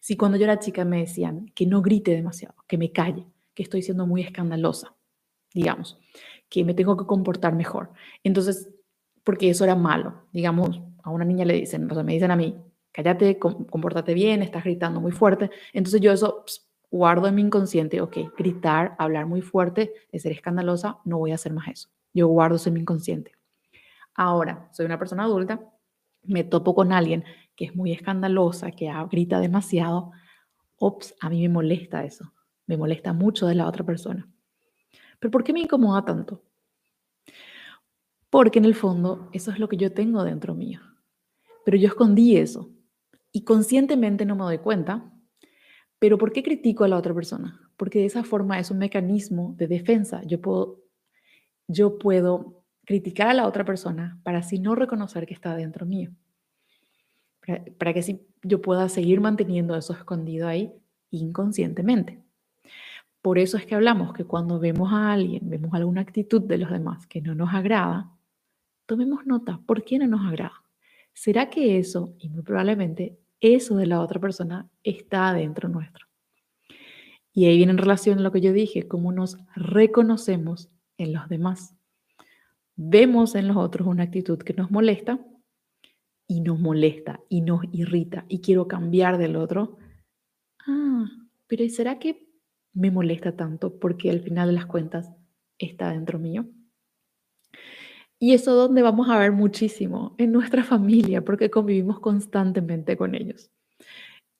Si 0.00 0.18
cuando 0.18 0.36
yo 0.36 0.44
era 0.44 0.58
chica 0.58 0.84
me 0.84 0.98
decían 0.98 1.50
que 1.54 1.64
no 1.64 1.80
grite 1.80 2.10
demasiado, 2.10 2.56
que 2.68 2.76
me 2.76 2.92
calle, 2.92 3.26
que 3.56 3.64
estoy 3.64 3.82
siendo 3.82 4.06
muy 4.06 4.22
escandalosa, 4.22 4.94
digamos, 5.52 5.98
que 6.48 6.62
me 6.62 6.74
tengo 6.74 6.96
que 6.96 7.06
comportar 7.06 7.54
mejor. 7.54 7.90
Entonces, 8.22 8.68
porque 9.24 9.50
eso 9.50 9.64
era 9.64 9.74
malo, 9.74 10.22
digamos, 10.32 10.80
a 11.02 11.10
una 11.10 11.24
niña 11.24 11.44
le 11.44 11.54
dicen, 11.54 11.90
o 11.90 11.94
sea, 11.94 12.04
me 12.04 12.12
dicen 12.12 12.30
a 12.30 12.36
mí, 12.36 12.56
cállate, 12.92 13.38
compórtate 13.38 14.14
bien, 14.14 14.42
estás 14.42 14.62
gritando 14.62 15.00
muy 15.00 15.10
fuerte. 15.10 15.50
Entonces 15.72 16.00
yo 16.00 16.12
eso 16.12 16.44
guardo 16.90 17.26
en 17.26 17.34
mi 17.34 17.42
inconsciente, 17.42 18.00
ok, 18.00 18.18
gritar, 18.36 18.94
hablar 18.98 19.26
muy 19.26 19.40
fuerte, 19.40 19.92
de 20.12 20.18
ser 20.18 20.32
escandalosa, 20.32 20.98
no 21.04 21.18
voy 21.18 21.32
a 21.32 21.36
hacer 21.36 21.52
más 21.52 21.68
eso. 21.68 21.88
Yo 22.12 22.28
guardo 22.28 22.56
eso 22.56 22.68
en 22.68 22.74
mi 22.74 22.80
inconsciente. 22.80 23.32
Ahora, 24.14 24.68
soy 24.72 24.86
una 24.86 24.98
persona 24.98 25.24
adulta, 25.24 25.60
me 26.22 26.44
topo 26.44 26.74
con 26.74 26.92
alguien 26.92 27.24
que 27.54 27.64
es 27.64 27.74
muy 27.74 27.92
escandalosa, 27.92 28.70
que 28.70 28.92
grita 29.10 29.40
demasiado, 29.40 30.12
ops, 30.78 31.14
a 31.20 31.30
mí 31.30 31.40
me 31.42 31.48
molesta 31.48 32.04
eso, 32.04 32.32
me 32.66 32.76
molesta 32.76 33.12
mucho 33.12 33.46
de 33.46 33.54
la 33.54 33.66
otra 33.66 33.84
persona. 33.84 34.28
¿Pero 35.18 35.30
por 35.30 35.44
qué 35.44 35.52
me 35.52 35.60
incomoda 35.60 36.04
tanto? 36.04 36.42
Porque 38.30 38.58
en 38.58 38.64
el 38.64 38.74
fondo 38.74 39.30
eso 39.32 39.50
es 39.50 39.58
lo 39.58 39.68
que 39.68 39.76
yo 39.76 39.92
tengo 39.92 40.24
dentro 40.24 40.54
mío. 40.54 40.80
Pero 41.64 41.76
yo 41.76 41.88
escondí 41.88 42.36
eso 42.36 42.70
y 43.32 43.44
conscientemente 43.44 44.24
no 44.24 44.36
me 44.36 44.44
doy 44.44 44.58
cuenta. 44.58 45.12
Pero 45.98 46.18
¿por 46.18 46.32
qué 46.32 46.42
critico 46.42 46.84
a 46.84 46.88
la 46.88 46.98
otra 46.98 47.14
persona? 47.14 47.60
Porque 47.76 48.00
de 48.00 48.06
esa 48.06 48.24
forma 48.24 48.58
es 48.58 48.70
un 48.70 48.78
mecanismo 48.78 49.54
de 49.56 49.66
defensa. 49.66 50.22
Yo 50.26 50.40
puedo, 50.40 50.82
yo 51.66 51.98
puedo 51.98 52.64
criticar 52.84 53.28
a 53.28 53.34
la 53.34 53.46
otra 53.46 53.64
persona 53.64 54.20
para 54.22 54.38
así 54.38 54.58
no 54.58 54.74
reconocer 54.74 55.26
que 55.26 55.34
está 55.34 55.56
dentro 55.56 55.86
mío. 55.86 56.12
Para, 57.46 57.64
para 57.78 57.92
que 57.94 58.00
así 58.00 58.26
yo 58.42 58.60
pueda 58.60 58.88
seguir 58.88 59.20
manteniendo 59.20 59.76
eso 59.76 59.92
escondido 59.92 60.46
ahí 60.46 60.72
inconscientemente. 61.10 62.25
Por 63.26 63.40
eso 63.40 63.56
es 63.56 63.66
que 63.66 63.74
hablamos 63.74 64.12
que 64.12 64.22
cuando 64.22 64.60
vemos 64.60 64.92
a 64.92 65.10
alguien, 65.12 65.50
vemos 65.50 65.74
alguna 65.74 66.00
actitud 66.00 66.42
de 66.42 66.58
los 66.58 66.70
demás 66.70 67.08
que 67.08 67.20
no 67.20 67.34
nos 67.34 67.52
agrada, 67.52 68.16
tomemos 68.86 69.26
nota, 69.26 69.60
¿por 69.66 69.82
qué 69.82 69.98
no 69.98 70.06
nos 70.06 70.24
agrada? 70.24 70.62
¿Será 71.12 71.50
que 71.50 71.76
eso, 71.76 72.14
y 72.20 72.28
muy 72.28 72.44
probablemente 72.44 73.18
eso 73.40 73.74
de 73.74 73.86
la 73.86 74.00
otra 74.00 74.20
persona, 74.20 74.70
está 74.84 75.32
dentro 75.32 75.68
nuestro? 75.68 76.06
Y 77.32 77.46
ahí 77.46 77.56
viene 77.56 77.72
en 77.72 77.78
relación 77.78 78.20
a 78.20 78.22
lo 78.22 78.30
que 78.30 78.40
yo 78.40 78.52
dije, 78.52 78.86
cómo 78.86 79.10
nos 79.10 79.38
reconocemos 79.56 80.70
en 80.96 81.12
los 81.12 81.28
demás. 81.28 81.74
Vemos 82.76 83.34
en 83.34 83.48
los 83.48 83.56
otros 83.56 83.88
una 83.88 84.04
actitud 84.04 84.38
que 84.38 84.54
nos 84.54 84.70
molesta 84.70 85.18
y 86.28 86.42
nos 86.42 86.60
molesta 86.60 87.18
y 87.28 87.40
nos 87.40 87.62
irrita 87.72 88.24
y 88.28 88.40
quiero 88.40 88.68
cambiar 88.68 89.18
del 89.18 89.34
otro. 89.34 89.78
Ah, 90.64 91.06
pero 91.48 91.68
¿será 91.68 91.98
que 91.98 92.25
me 92.76 92.90
molesta 92.90 93.34
tanto 93.34 93.78
porque 93.78 94.10
al 94.10 94.20
final 94.20 94.48
de 94.48 94.54
las 94.54 94.66
cuentas 94.66 95.10
está 95.58 95.90
dentro 95.90 96.18
mío? 96.18 96.46
Y 98.18 98.32
eso 98.32 98.54
donde 98.54 98.82
vamos 98.82 99.08
a 99.10 99.18
ver 99.18 99.32
muchísimo, 99.32 100.14
en 100.18 100.32
nuestra 100.32 100.64
familia, 100.64 101.22
porque 101.22 101.50
convivimos 101.50 102.00
constantemente 102.00 102.96
con 102.96 103.14
ellos. 103.14 103.50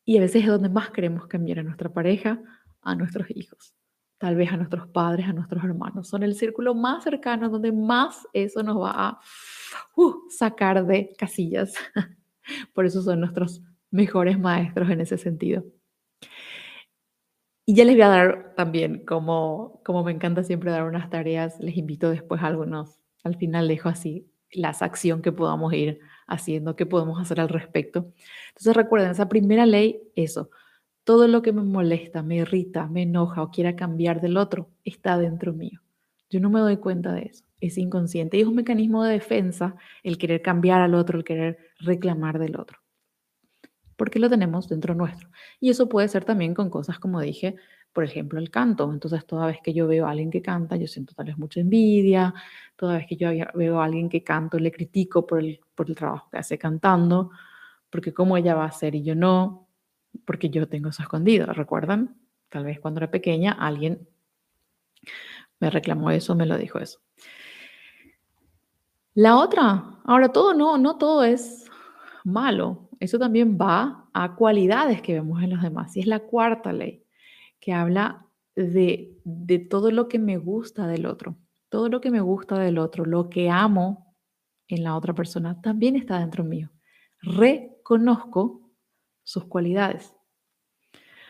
Y 0.05 0.17
a 0.19 0.21
veces 0.21 0.43
es 0.43 0.49
donde 0.49 0.69
más 0.69 0.91
queremos 0.91 1.27
cambiar 1.27 1.59
a 1.59 1.63
nuestra 1.63 1.93
pareja, 1.93 2.41
a 2.81 2.95
nuestros 2.95 3.27
hijos, 3.31 3.75
tal 4.19 4.37
vez 4.37 4.51
a 4.51 4.57
nuestros 4.57 4.87
padres, 4.89 5.27
a 5.27 5.33
nuestros 5.33 5.63
hermanos. 5.65 6.09
Son 6.09 6.23
el 6.23 6.35
círculo 6.35 6.75
más 6.75 7.05
cercano 7.05 7.51
donde 7.51 7.73
más 7.73 8.27
eso 8.33 8.63
nos 8.63 8.79
va 8.79 8.93
a 8.93 9.21
uh, 9.97 10.15
sacar 10.31 10.87
de 10.87 11.13
casillas. 11.19 11.75
Por 12.75 12.87
eso 12.87 13.03
son 13.03 13.21
nuestros 13.21 13.63
mejores 13.91 14.39
maestros 14.39 14.89
en 14.91 15.01
ese 15.01 15.19
sentido. 15.19 15.65
Y 17.67 17.75
ya 17.75 17.85
les 17.85 17.97
voy 17.97 18.03
a 18.03 18.09
dar 18.09 18.55
también, 18.57 19.05
como, 19.05 19.83
como 19.85 20.05
me 20.05 20.13
encanta 20.13 20.45
siempre 20.45 20.71
dar 20.71 20.85
unas 20.85 21.11
tareas, 21.11 21.59
les 21.61 21.77
invito 21.77 22.11
después 22.11 22.43
a 22.43 22.47
algunos 22.47 23.01
al 23.27 23.37
final 23.37 23.69
dejo 23.69 23.89
así 23.89 24.31
las 24.53 24.83
acciones 24.83 25.23
que 25.23 25.33
podamos 25.33 25.73
ir 25.75 25.99
haciendo, 26.29 26.77
que 26.77 26.87
podemos 26.87 27.21
hacer 27.21 27.41
al 27.41 27.49
respecto. 27.49 28.13
Entonces 28.49 28.77
recuerden, 28.77 29.11
esa 29.11 29.29
primera 29.29 29.67
ley, 29.67 30.01
eso, 30.15 30.51
todo 31.05 31.29
lo 31.29 31.43
que 31.43 31.53
me 31.53 31.63
molesta, 31.63 32.23
me 32.23 32.37
irrita, 32.37 32.87
me 32.87 33.03
enoja 33.03 33.43
o 33.43 33.51
quiera 33.51 33.77
cambiar 33.77 34.21
del 34.21 34.37
otro, 34.37 34.71
está 34.85 35.19
dentro 35.19 35.53
mío. 35.53 35.81
Yo 36.31 36.41
no 36.41 36.51
me 36.51 36.61
doy 36.61 36.77
cuenta 36.79 37.13
de 37.13 37.23
eso, 37.23 37.45
es 37.61 37.79
inconsciente 37.79 38.37
y 38.37 38.43
es 38.43 38.47
un 38.47 38.55
mecanismo 38.57 39.03
de 39.05 39.15
defensa 39.15 39.77
el 40.05 40.19
querer 40.19 40.43
cambiar 40.43 40.81
al 40.81 40.95
otro, 40.95 41.19
el 41.19 41.25
querer 41.25 41.59
reclamar 41.81 42.39
del 42.39 42.59
otro. 42.59 42.79
Porque 43.97 44.19
lo 44.19 44.29
tenemos 44.29 44.69
dentro 44.69 44.95
nuestro. 44.95 45.31
Y 45.59 45.71
eso 45.71 45.89
puede 45.89 46.09
ser 46.09 46.25
también 46.25 46.55
con 46.55 46.71
cosas 46.71 46.99
como 46.99 47.21
dije, 47.21 47.57
por 47.93 48.05
ejemplo, 48.05 48.39
el 48.39 48.51
canto. 48.51 48.91
Entonces, 48.93 49.27
toda 49.27 49.47
vez 49.47 49.59
que 49.63 49.73
yo 49.73 49.87
veo 49.87 50.07
a 50.07 50.11
alguien 50.11 50.31
que 50.31 50.43
canta, 50.43 50.77
yo 50.77 50.87
siento 50.87 51.15
tal 51.15 51.27
vez 51.27 51.39
mucha 51.39 51.61
envidia. 51.61 52.35
Toda 52.77 52.99
vez 52.99 53.07
que 53.07 53.17
yo 53.17 53.31
veo 53.55 53.81
a 53.81 53.85
alguien 53.87 54.11
que 54.11 54.23
canto, 54.23 54.59
le 54.59 54.71
critico 54.71 55.27
por 55.27 55.41
el, 55.41 55.61
por 55.75 55.89
el 55.89 55.97
trabajo 55.97 56.29
que 56.31 56.37
hace 56.37 56.59
cantando, 56.59 57.31
porque 57.89 58.13
cómo 58.13 58.37
ella 58.37 58.55
va 58.55 58.65
a 58.65 58.69
hacer 58.69 58.95
y 58.95 59.03
yo 59.03 59.15
no, 59.15 59.69
porque 60.27 60.51
yo 60.51 60.69
tengo 60.69 60.91
eso 60.91 61.03
escondido. 61.03 61.47
¿Recuerdan? 61.47 62.17
Tal 62.51 62.65
vez 62.65 62.81
cuando 62.81 63.01
era 63.01 63.11
pequeña 63.11 63.53
alguien 63.53 64.07
me 65.59 65.71
reclamó 65.71 66.11
eso, 66.11 66.35
me 66.35 66.47
lo 66.47 66.59
dijo 66.59 66.79
eso. 66.79 67.01
La 69.15 69.37
otra, 69.37 70.01
ahora 70.05 70.31
todo 70.31 70.53
no, 70.53 70.77
no 70.77 70.99
todo 70.99 71.25
es 71.25 71.65
malo. 72.25 72.86
Eso 73.01 73.19
también 73.19 73.59
va 73.61 74.09
a 74.13 74.35
cualidades 74.37 75.03
que 75.03 75.15
vemos 75.15 75.43
en 75.43 75.51
los 75.51 75.63
demás. 75.63 75.97
Y 75.97 76.01
es 76.01 76.07
la 76.07 76.21
cuarta 76.21 76.73
ley 76.73 77.05
que 77.61 77.73
habla 77.73 78.27
de, 78.55 79.19
de 79.25 79.59
todo 79.59 79.91
lo 79.91 80.09
que 80.09 80.19
me 80.19 80.39
gusta 80.39 80.87
del 80.87 81.07
otro. 81.07 81.37
Todo 81.69 81.89
lo 81.89 82.01
que 82.01 82.11
me 82.11 82.21
gusta 82.21 82.59
del 82.59 82.79
otro, 82.79 83.05
lo 83.05 83.29
que 83.29 83.51
amo 83.51 84.15
en 84.69 84.83
la 84.83 84.97
otra 84.97 85.15
persona, 85.15 85.61
también 85.61 85.97
está 85.97 86.19
dentro 86.19 86.45
mío. 86.45 86.71
Reconozco 87.21 88.71
sus 89.23 89.45
cualidades. 89.45 90.15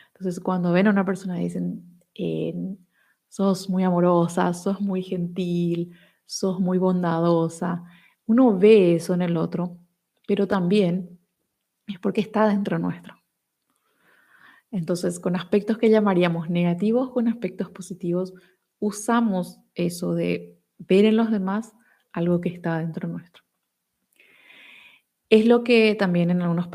Entonces, 0.08 0.40
cuando 0.40 0.72
ven 0.72 0.86
a 0.86 0.90
una 0.90 1.04
persona 1.04 1.40
y 1.40 1.44
dicen, 1.44 1.98
sos 3.28 3.68
muy 3.68 3.84
amorosa, 3.84 4.52
sos 4.54 4.80
muy 4.80 5.02
gentil, 5.02 5.94
sos 6.24 6.60
muy 6.60 6.78
bondadosa, 6.78 7.84
uno 8.26 8.58
ve 8.58 8.96
eso 8.96 9.14
en 9.14 9.22
el 9.22 9.36
otro, 9.36 9.78
pero 10.26 10.46
también 10.46 11.15
es 11.86 11.98
porque 11.98 12.20
está 12.20 12.48
dentro 12.48 12.78
nuestro. 12.78 13.16
Entonces, 14.70 15.20
con 15.20 15.36
aspectos 15.36 15.78
que 15.78 15.90
llamaríamos 15.90 16.50
negativos, 16.50 17.10
con 17.10 17.28
aspectos 17.28 17.70
positivos, 17.70 18.34
usamos 18.78 19.58
eso 19.74 20.14
de 20.14 20.58
ver 20.78 21.04
en 21.04 21.16
los 21.16 21.30
demás 21.30 21.74
algo 22.12 22.40
que 22.40 22.48
está 22.48 22.78
dentro 22.78 23.08
nuestro. 23.08 23.42
Es 25.28 25.46
lo 25.46 25.64
que 25.64 25.94
también 25.94 26.30
en 26.30 26.42
algunos, 26.42 26.68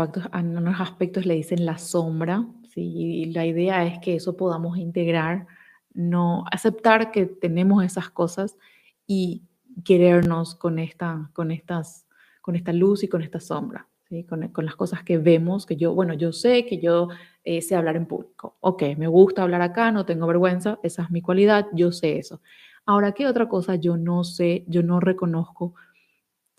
aspectos 0.79 1.25
le 1.25 1.35
dicen 1.35 1.65
la 1.65 1.77
sombra, 1.77 2.45
¿sí? 2.73 2.81
y 2.81 3.25
la 3.25 3.45
idea 3.45 3.85
es 3.85 3.99
que 3.99 4.15
eso 4.15 4.35
podamos 4.35 4.77
integrar, 4.77 5.47
no 5.93 6.45
aceptar 6.51 7.11
que 7.11 7.25
tenemos 7.25 7.83
esas 7.83 8.09
cosas 8.09 8.57
y 9.05 9.43
querernos 9.85 10.55
con 10.55 10.79
esta, 10.79 11.29
con 11.33 11.51
estas, 11.51 12.07
con 12.41 12.55
esta 12.55 12.73
luz 12.73 13.03
y 13.03 13.07
con 13.07 13.21
esta 13.21 13.39
sombra 13.39 13.90
con, 14.27 14.65
las 14.65 14.75
cosas 14.75 15.03
que 15.03 15.17
vemos, 15.17 15.65
que 15.65 15.77
yo, 15.77 15.93
bueno, 15.93 16.13
yo 16.13 16.33
sé 16.33 16.65
que 16.65 16.79
yo 16.79 17.07
eh, 17.43 17.61
sé 17.61 17.75
hablar 17.75 17.95
en 17.95 18.05
público. 18.05 18.57
Ok, 18.59 18.83
me 18.97 19.07
gusta 19.07 19.43
hablar 19.43 19.61
acá, 19.61 19.91
no 19.91 20.05
tengo 20.05 20.27
vergüenza, 20.27 20.79
esa 20.83 21.03
es 21.03 21.11
mi 21.11 21.21
cualidad, 21.21 21.67
yo 21.73 21.91
sé 21.91 22.17
eso. 22.17 22.41
Ahora, 22.85 23.13
¿qué 23.13 23.27
otra 23.27 23.47
cosa 23.47 23.75
yo 23.75 23.97
no 23.97 24.23
sé, 24.23 24.65
yo 24.67 24.83
no 24.83 24.99
reconozco 24.99 25.75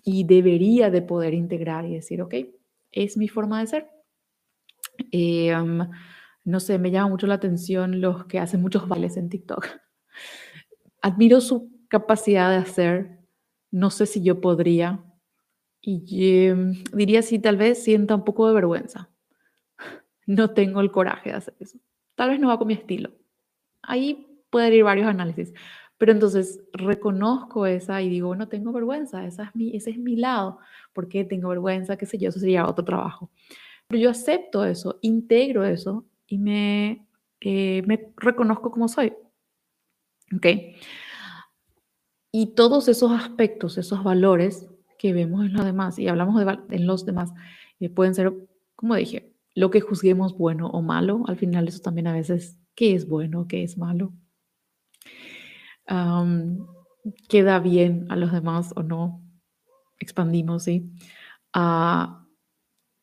y 0.03 0.25
debería 0.25 0.91
de 0.91 1.03
poder 1.03 1.35
integrar 1.35 1.85
y 1.85 1.95
decir, 1.95 2.23
ok, 2.23 2.35
es 2.91 3.17
mi 3.17 3.29
forma 3.29 3.61
de 3.61 3.67
ser? 3.67 3.91
Eh, 5.11 5.55
no 6.45 6.61
sé, 6.61 6.79
me 6.79 6.91
llama 6.91 7.11
mucho 7.11 7.27
la 7.27 7.35
atención 7.35 8.01
los 8.01 8.25
que 8.27 8.39
hacen 8.39 8.63
muchos 8.63 8.89
bailes 8.89 9.17
en 9.17 9.29
TikTok. 9.29 9.67
Admiro 11.03 11.41
su 11.41 11.71
capacidad 11.89 12.51
de 12.51 12.57
hacer, 12.57 13.19
no 13.71 13.91
sé 13.91 14.07
si 14.07 14.23
yo 14.23 14.41
podría, 14.41 15.05
y 15.83 16.47
em, 16.47 16.85
diría 16.93 17.23
si 17.23 17.41
tal 17.41 17.57
vez 17.57 17.83
sienta 17.83 18.15
un 18.15 18.25
poco 18.25 18.47
de 18.49 18.55
vergüenza. 18.55 19.11
No 20.25 20.51
tengo 20.55 20.81
el 20.81 20.93
coraje 20.93 21.31
de 21.31 21.37
hacer 21.37 21.55
eso. 21.59 21.79
Tal 22.15 22.31
vez 22.31 22.39
no 22.39 22.47
va 22.47 22.57
con 22.57 22.69
mi 22.69 22.75
estilo. 22.75 23.11
Ahí 23.83 24.45
puede 24.51 24.75
ir 24.77 24.85
varios 24.85 25.09
análisis. 25.09 25.53
Pero 25.99 26.13
entonces 26.13 26.63
reconozco 26.73 27.67
esa 27.67 28.01
y 28.03 28.09
digo, 28.09 28.37
no 28.37 28.49
tengo 28.49 28.73
vergüenza, 28.73 29.27
esa 29.27 29.45
es 29.45 29.57
mi, 29.57 29.77
ese 29.77 29.91
es 29.91 29.99
mi 29.99 30.17
lado. 30.17 30.59
¿Por 30.93 31.09
qué 31.09 31.25
tengo 31.25 31.49
vergüenza? 31.49 31.97
¿Qué 31.97 32.07
sé 32.07 32.19
yo? 32.19 32.29
Eso 32.29 32.39
sería 32.39 32.69
otro 32.69 32.85
trabajo. 32.85 33.31
Pero 33.89 34.01
yo 34.01 34.11
acepto 34.11 34.65
eso, 34.65 34.99
integro 35.03 35.65
eso 35.65 36.07
y 36.29 36.39
me, 36.39 37.07
eh, 37.41 37.83
me 37.87 38.13
reconozco 38.17 38.71
como 38.71 38.89
soy. 38.89 39.13
¿Ok? 40.37 40.47
Y 42.31 42.55
todos 42.55 42.89
esos 42.89 43.13
aspectos, 43.13 43.77
esos 43.77 44.03
valores 44.05 44.72
que 45.03 45.13
vemos 45.13 45.45
en 45.45 45.53
los 45.55 45.65
demás, 45.65 45.99
y 45.99 46.07
hablamos 46.07 46.39
de 46.39 46.77
en 46.77 46.87
los 46.87 47.05
demás, 47.05 47.33
eh, 47.81 47.91
pueden 47.91 48.15
ser, 48.15 48.33
como 48.77 48.95
dije, 48.95 49.35
lo 49.53 49.73
que 49.73 49.81
juzguemos 49.81 50.39
bueno 50.39 50.69
o 50.69 50.81
malo. 50.81 51.25
Al 51.27 51.37
final 51.37 51.67
eso 51.67 51.81
también 51.81 52.07
a 52.07 52.13
veces, 52.13 52.61
¿qué 52.77 52.95
es 52.95 53.09
bueno? 53.09 53.49
¿Qué 53.49 53.65
es 53.65 53.77
malo? 53.77 54.13
¿Queda 57.29 57.59
bien 57.59 58.07
a 58.11 58.15
los 58.15 58.31
demás 58.31 58.73
o 58.77 58.85
no? 58.85 59.21
Expandimos, 59.99 60.63
¿sí? 60.63 60.89
Ah, 61.53 62.25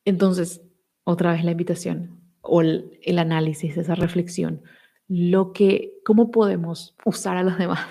entonces, 0.06 0.62
otra 1.04 1.34
vez 1.34 1.44
la 1.44 1.52
invitación 1.52 2.22
o 2.40 2.62
el, 2.62 2.98
el 3.04 3.20
análisis, 3.20 3.76
esa 3.76 3.96
reflexión. 3.96 4.62
Lo 5.10 5.52
que, 5.52 6.00
¿Cómo 6.06 6.32
podemos 6.32 6.96
usar 7.04 7.36
a 7.36 7.44
los 7.44 7.58
demás? 7.58 7.86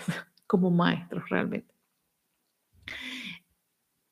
como 0.46 0.70
maestros 0.70 1.28
realmente. 1.28 1.72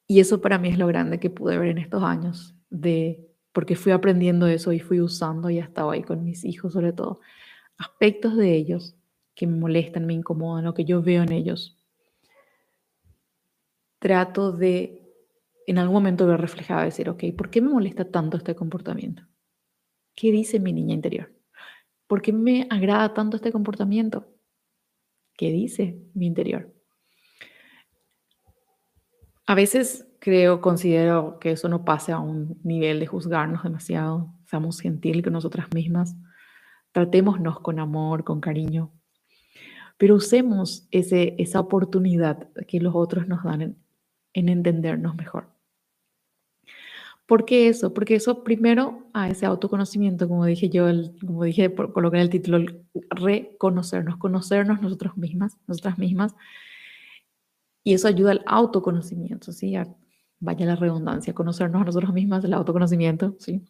Y 0.06 0.20
eso 0.20 0.40
para 0.40 0.58
mí 0.58 0.68
es 0.68 0.78
lo 0.78 0.86
grande 0.86 1.18
que 1.18 1.30
pude 1.30 1.58
ver 1.58 1.68
en 1.68 1.78
estos 1.78 2.02
años, 2.02 2.54
de, 2.70 3.28
porque 3.52 3.75
fui 3.75 3.92
aprendiendo 3.92 4.46
eso 4.46 4.72
y 4.72 4.80
fui 4.80 5.00
usando 5.00 5.50
y 5.50 5.58
estaba 5.58 5.94
ahí 5.94 6.02
con 6.02 6.22
mis 6.25 6.44
hijos 6.44 6.72
sobre 6.72 6.92
todo, 6.92 7.20
aspectos 7.76 8.36
de 8.36 8.54
ellos 8.54 8.94
que 9.34 9.46
me 9.46 9.58
molestan, 9.58 10.06
me 10.06 10.14
incomodan, 10.14 10.64
lo 10.64 10.75
que 10.75 10.84
yo 10.84 11.02
veo 11.02 11.22
en 11.22 11.32
ellos. 11.32 11.76
Trato 13.98 14.52
de 14.52 15.02
en 15.66 15.78
algún 15.78 15.94
momento 15.94 16.26
ver 16.26 16.40
reflejado, 16.40 16.84
decir, 16.84 17.10
ok, 17.10 17.25
¿por 17.36 17.50
qué 17.50 17.60
me 17.60 17.68
molesta 17.68 18.10
tanto 18.10 18.36
este 18.36 18.54
comportamiento? 18.54 19.22
¿Qué 20.14 20.30
dice 20.30 20.60
mi 20.60 20.72
niña 20.72 20.94
interior? 20.94 21.32
¿Por 22.06 22.22
qué 22.22 22.32
me 22.32 22.68
agrada 22.70 23.12
tanto 23.14 23.36
este 23.36 23.50
comportamiento? 23.50 24.28
¿Qué 25.36 25.50
dice 25.50 26.00
mi 26.14 26.26
interior? 26.26 26.75
A 29.46 29.54
veces 29.54 30.06
creo, 30.18 30.60
considero 30.60 31.38
que 31.38 31.52
eso 31.52 31.68
no 31.68 31.84
pase 31.84 32.12
a 32.12 32.18
un 32.18 32.58
nivel 32.64 32.98
de 32.98 33.06
juzgarnos 33.06 33.62
demasiado. 33.62 34.34
Seamos 34.46 34.80
gentil 34.80 35.22
con 35.22 35.32
nosotras 35.32 35.68
mismas. 35.72 36.16
Tratémonos 36.92 37.60
con 37.60 37.78
amor, 37.78 38.24
con 38.24 38.40
cariño. 38.40 38.92
Pero 39.98 40.16
usemos 40.16 40.88
ese, 40.90 41.36
esa 41.38 41.60
oportunidad 41.60 42.48
que 42.66 42.80
los 42.80 42.94
otros 42.94 43.28
nos 43.28 43.44
dan 43.44 43.62
en, 43.62 43.76
en 44.34 44.48
entendernos 44.48 45.14
mejor. 45.14 45.48
¿Por 47.26 47.44
qué 47.44 47.68
eso? 47.68 47.92
Porque 47.94 48.14
eso 48.14 48.44
primero 48.44 49.08
a 49.12 49.28
ese 49.28 49.46
autoconocimiento, 49.46 50.28
como 50.28 50.44
dije 50.44 50.68
yo, 50.68 50.86
como 51.24 51.44
dije, 51.44 51.70
por 51.70 51.92
colocar 51.92 52.20
el 52.20 52.30
título, 52.30 52.64
reconocernos, 53.10 54.16
conocernos 54.16 54.80
nosotros 54.80 55.16
mismas, 55.16 55.58
nosotras 55.66 55.98
mismas. 55.98 56.34
Y 57.86 57.94
eso 57.94 58.08
ayuda 58.08 58.32
al 58.32 58.42
autoconocimiento, 58.46 59.52
¿sí? 59.52 59.76
vaya 60.40 60.66
la 60.66 60.74
redundancia, 60.74 61.32
conocernos 61.34 61.82
a 61.82 61.84
nosotros 61.84 62.12
mismas, 62.12 62.42
el 62.42 62.52
autoconocimiento, 62.52 63.36
¿sí? 63.38 63.64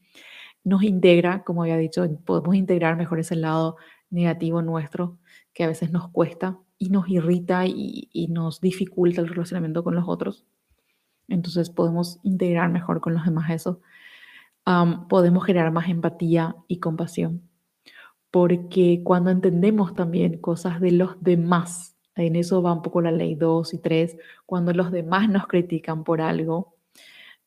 Nos 0.64 0.84
integra, 0.84 1.44
como 1.44 1.64
había 1.64 1.76
dicho, 1.76 2.02
podemos 2.24 2.54
integrar 2.54 2.96
mejor 2.96 3.20
ese 3.20 3.36
lado 3.36 3.76
negativo 4.08 4.62
nuestro 4.62 5.18
que 5.52 5.64
a 5.64 5.66
veces 5.66 5.92
nos 5.92 6.08
cuesta 6.08 6.58
y 6.78 6.88
nos 6.88 7.10
irrita 7.10 7.66
y 7.66 8.28
nos 8.30 8.62
dificulta 8.62 9.20
el 9.20 9.28
relacionamiento 9.28 9.84
con 9.84 9.94
los 9.94 10.08
otros. 10.08 10.46
Entonces 11.28 11.68
podemos 11.68 12.18
integrar 12.22 12.70
mejor 12.70 13.02
con 13.02 13.12
los 13.12 13.26
demás 13.26 13.50
eso. 13.50 13.82
podemos 15.10 15.44
generar 15.44 15.72
más 15.72 15.90
empatía 15.90 16.56
y 16.68 16.80
compasión. 16.80 17.42
Porque 18.30 19.02
cuando 19.04 19.28
entendemos 19.28 19.94
también 19.94 20.40
cosas 20.40 20.80
de 20.80 20.92
los 20.92 21.22
demás, 21.22 21.95
en 22.16 22.36
eso 22.36 22.62
va 22.62 22.72
un 22.72 22.82
poco 22.82 23.00
la 23.00 23.12
ley 23.12 23.34
2 23.34 23.74
y 23.74 23.78
3, 23.78 24.16
cuando 24.46 24.72
los 24.72 24.90
demás 24.90 25.28
nos 25.28 25.46
critican 25.46 26.04
por 26.04 26.20
algo, 26.20 26.76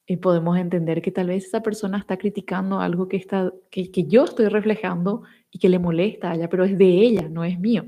eh, 0.08 0.18
podemos 0.18 0.58
entender 0.58 1.02
que 1.02 1.12
tal 1.12 1.28
vez 1.28 1.46
esa 1.46 1.62
persona 1.62 1.98
está 1.98 2.18
criticando 2.18 2.80
algo 2.80 3.08
que, 3.08 3.18
está, 3.18 3.52
que, 3.72 3.90
yo 4.08 4.26
estoy 4.26 4.48
reflejando 4.48 5.24
y 5.52 5.60
que 5.60 5.70
le 5.70 5.80
molesta 5.80 6.32
a 6.32 6.36
ella, 6.36 6.50
pero 6.50 6.64
es 6.64 6.78
de 6.78 6.88
ella, 6.88 7.30
no 7.30 7.44
es 7.44 7.60
mío. 7.60 7.86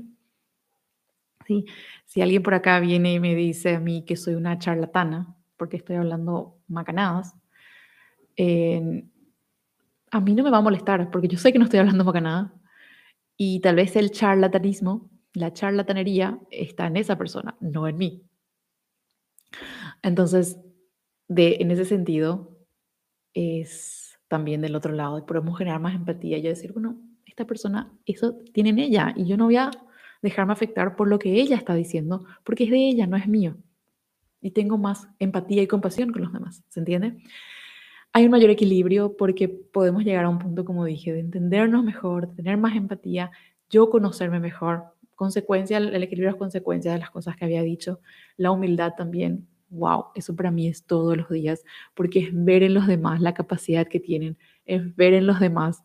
¿Sí? 1.46 1.66
Si 2.04 2.20
alguien 2.22 2.42
por 2.42 2.54
acá 2.54 2.78
viene 2.80 3.14
y 3.14 3.20
me 3.20 3.34
dice 3.34 3.74
a 3.74 3.80
mí 3.80 4.04
que 4.04 4.16
soy 4.16 4.34
una 4.34 4.58
charlatana, 4.58 5.34
porque 5.56 5.76
estoy 5.76 5.96
hablando 5.96 6.58
macanadas, 6.68 7.34
a 10.12 10.20
mí 10.20 10.34
no 10.34 10.44
me 10.44 10.50
va 10.50 10.58
a 10.58 10.62
molestar 10.62 11.10
porque 11.10 11.28
yo 11.28 11.38
sé 11.38 11.52
que 11.52 11.58
no 11.58 11.64
estoy 11.64 11.80
hablando 11.80 12.04
macanada 12.04 12.52
y 13.36 13.60
tal 13.60 13.76
vez 13.76 13.96
el 13.96 14.10
charlatanismo, 14.10 15.10
la 15.34 15.52
charlatanería 15.52 16.38
está 16.50 16.86
en 16.86 16.96
esa 16.96 17.16
persona, 17.16 17.56
no 17.60 17.88
en 17.88 17.96
mí. 17.96 18.22
Entonces, 20.02 20.58
de, 21.28 21.56
en 21.60 21.70
ese 21.70 21.84
sentido, 21.84 22.58
es 23.34 24.18
también 24.28 24.60
del 24.60 24.76
otro 24.76 24.92
lado, 24.92 25.24
podemos 25.26 25.56
generar 25.58 25.80
más 25.80 25.94
empatía 25.94 26.38
y 26.38 26.42
decir, 26.42 26.72
bueno, 26.72 27.00
esta 27.26 27.46
persona, 27.46 27.92
eso 28.06 28.36
tiene 28.52 28.70
en 28.70 28.78
ella 28.78 29.12
y 29.16 29.26
yo 29.26 29.36
no 29.36 29.44
voy 29.44 29.56
a 29.56 29.70
dejarme 30.22 30.52
afectar 30.52 30.96
por 30.96 31.08
lo 31.08 31.18
que 31.18 31.40
ella 31.40 31.56
está 31.56 31.74
diciendo, 31.74 32.24
porque 32.44 32.64
es 32.64 32.70
de 32.70 32.88
ella, 32.88 33.06
no 33.06 33.16
es 33.16 33.26
mío 33.26 33.56
y 34.42 34.50
tengo 34.50 34.76
más 34.76 35.08
empatía 35.18 35.62
y 35.62 35.66
compasión 35.68 36.12
con 36.12 36.22
los 36.22 36.32
demás, 36.32 36.62
¿se 36.68 36.80
entiende? 36.80 37.16
Hay 38.12 38.24
un 38.24 38.32
mayor 38.32 38.50
equilibrio 38.50 39.16
porque 39.16 39.48
podemos 39.48 40.04
llegar 40.04 40.24
a 40.24 40.28
un 40.28 40.38
punto, 40.38 40.64
como 40.66 40.84
dije, 40.84 41.12
de 41.12 41.20
entendernos 41.20 41.82
mejor, 41.82 42.28
de 42.28 42.34
tener 42.34 42.58
más 42.58 42.76
empatía, 42.76 43.30
yo 43.70 43.88
conocerme 43.88 44.40
mejor, 44.40 44.84
consecuencia, 45.22 45.78
el 45.78 46.02
equilibrio 46.02 46.30
es 46.30 46.36
consecuencia 46.36 46.92
de 46.92 46.98
las 46.98 47.10
cosas 47.10 47.36
que 47.36 47.44
había 47.44 47.62
dicho, 47.62 48.00
la 48.36 48.50
humildad 48.50 48.94
también, 48.96 49.46
wow, 49.70 50.06
eso 50.16 50.34
para 50.34 50.50
mí 50.50 50.66
es 50.66 50.84
todos 50.84 51.16
los 51.16 51.28
días, 51.28 51.62
porque 51.94 52.18
es 52.18 52.30
ver 52.32 52.64
en 52.64 52.74
los 52.74 52.88
demás 52.88 53.20
la 53.20 53.32
capacidad 53.32 53.86
que 53.86 54.00
tienen, 54.00 54.36
es 54.64 54.96
ver 54.96 55.14
en 55.14 55.28
los 55.28 55.38
demás 55.38 55.84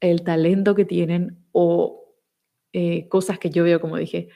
el 0.00 0.24
talento 0.24 0.74
que 0.74 0.84
tienen 0.84 1.38
o 1.52 2.02
eh, 2.72 3.06
cosas 3.08 3.38
que 3.38 3.50
yo 3.50 3.62
veo, 3.62 3.80
como 3.80 3.96
dije, 3.96 4.28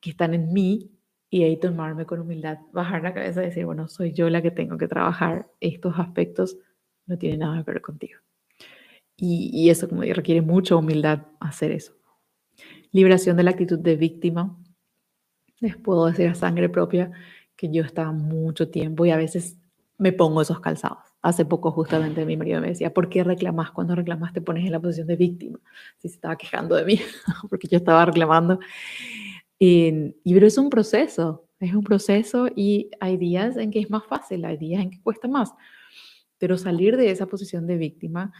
que 0.00 0.10
están 0.10 0.34
en 0.34 0.52
mí 0.52 0.92
y 1.30 1.42
ahí 1.42 1.56
tomarme 1.56 2.06
con 2.06 2.20
humildad, 2.20 2.58
bajar 2.72 3.02
la 3.02 3.12
cabeza 3.12 3.42
y 3.42 3.46
decir, 3.46 3.66
bueno, 3.66 3.88
soy 3.88 4.12
yo 4.12 4.30
la 4.30 4.40
que 4.40 4.52
tengo 4.52 4.78
que 4.78 4.86
trabajar 4.86 5.48
estos 5.58 5.98
aspectos, 5.98 6.56
no 7.06 7.18
tiene 7.18 7.38
nada 7.38 7.64
que 7.64 7.72
ver 7.72 7.82
contigo. 7.82 8.20
Y, 9.16 9.68
eso, 9.68 9.88
como 9.88 10.02
requiere 10.02 10.42
mucha 10.42 10.76
humildad 10.76 11.26
hacer 11.40 11.72
eso. 11.72 11.94
Liberación 12.94 13.36
de 13.36 13.42
la 13.42 13.50
actitud 13.50 13.80
de 13.80 13.96
víctima. 13.96 14.56
Les 15.58 15.76
puedo 15.76 16.06
decir 16.06 16.28
a 16.28 16.34
sangre 16.36 16.68
propia 16.68 17.10
que 17.56 17.68
yo 17.68 17.82
estaba 17.82 18.12
mucho 18.12 18.70
tiempo 18.70 19.04
y 19.04 19.10
a 19.10 19.16
veces 19.16 19.58
me 19.98 20.12
pongo 20.12 20.42
esos 20.42 20.60
calzados. 20.60 21.00
Hace 21.20 21.44
poco 21.44 21.72
justamente 21.72 22.24
mi 22.24 22.36
marido 22.36 22.60
me 22.60 22.68
decía, 22.68 22.94
¿por 22.94 23.08
qué 23.08 23.24
reclamas? 23.24 23.72
Cuando 23.72 23.96
reclamas 23.96 24.32
te 24.32 24.40
pones 24.40 24.64
en 24.64 24.70
la 24.70 24.78
posición 24.78 25.08
de 25.08 25.16
víctima. 25.16 25.58
Si 25.98 26.08
se 26.08 26.14
estaba 26.14 26.36
quejando 26.36 26.76
de 26.76 26.84
mí, 26.84 27.00
porque 27.50 27.66
yo 27.66 27.78
estaba 27.78 28.04
reclamando. 28.04 28.60
Y, 29.58 30.12
pero 30.22 30.46
es 30.46 30.56
un 30.56 30.70
proceso, 30.70 31.48
es 31.58 31.74
un 31.74 31.82
proceso 31.82 32.46
y 32.54 32.92
hay 33.00 33.16
días 33.16 33.56
en 33.56 33.72
que 33.72 33.80
es 33.80 33.90
más 33.90 34.06
fácil, 34.06 34.44
hay 34.44 34.56
días 34.56 34.80
en 34.80 34.90
que 34.90 35.02
cuesta 35.02 35.26
más. 35.26 35.52
Pero 36.38 36.56
salir 36.58 36.96
de 36.96 37.10
esa 37.10 37.26
posición 37.26 37.66
de 37.66 37.76
víctima 37.76 38.32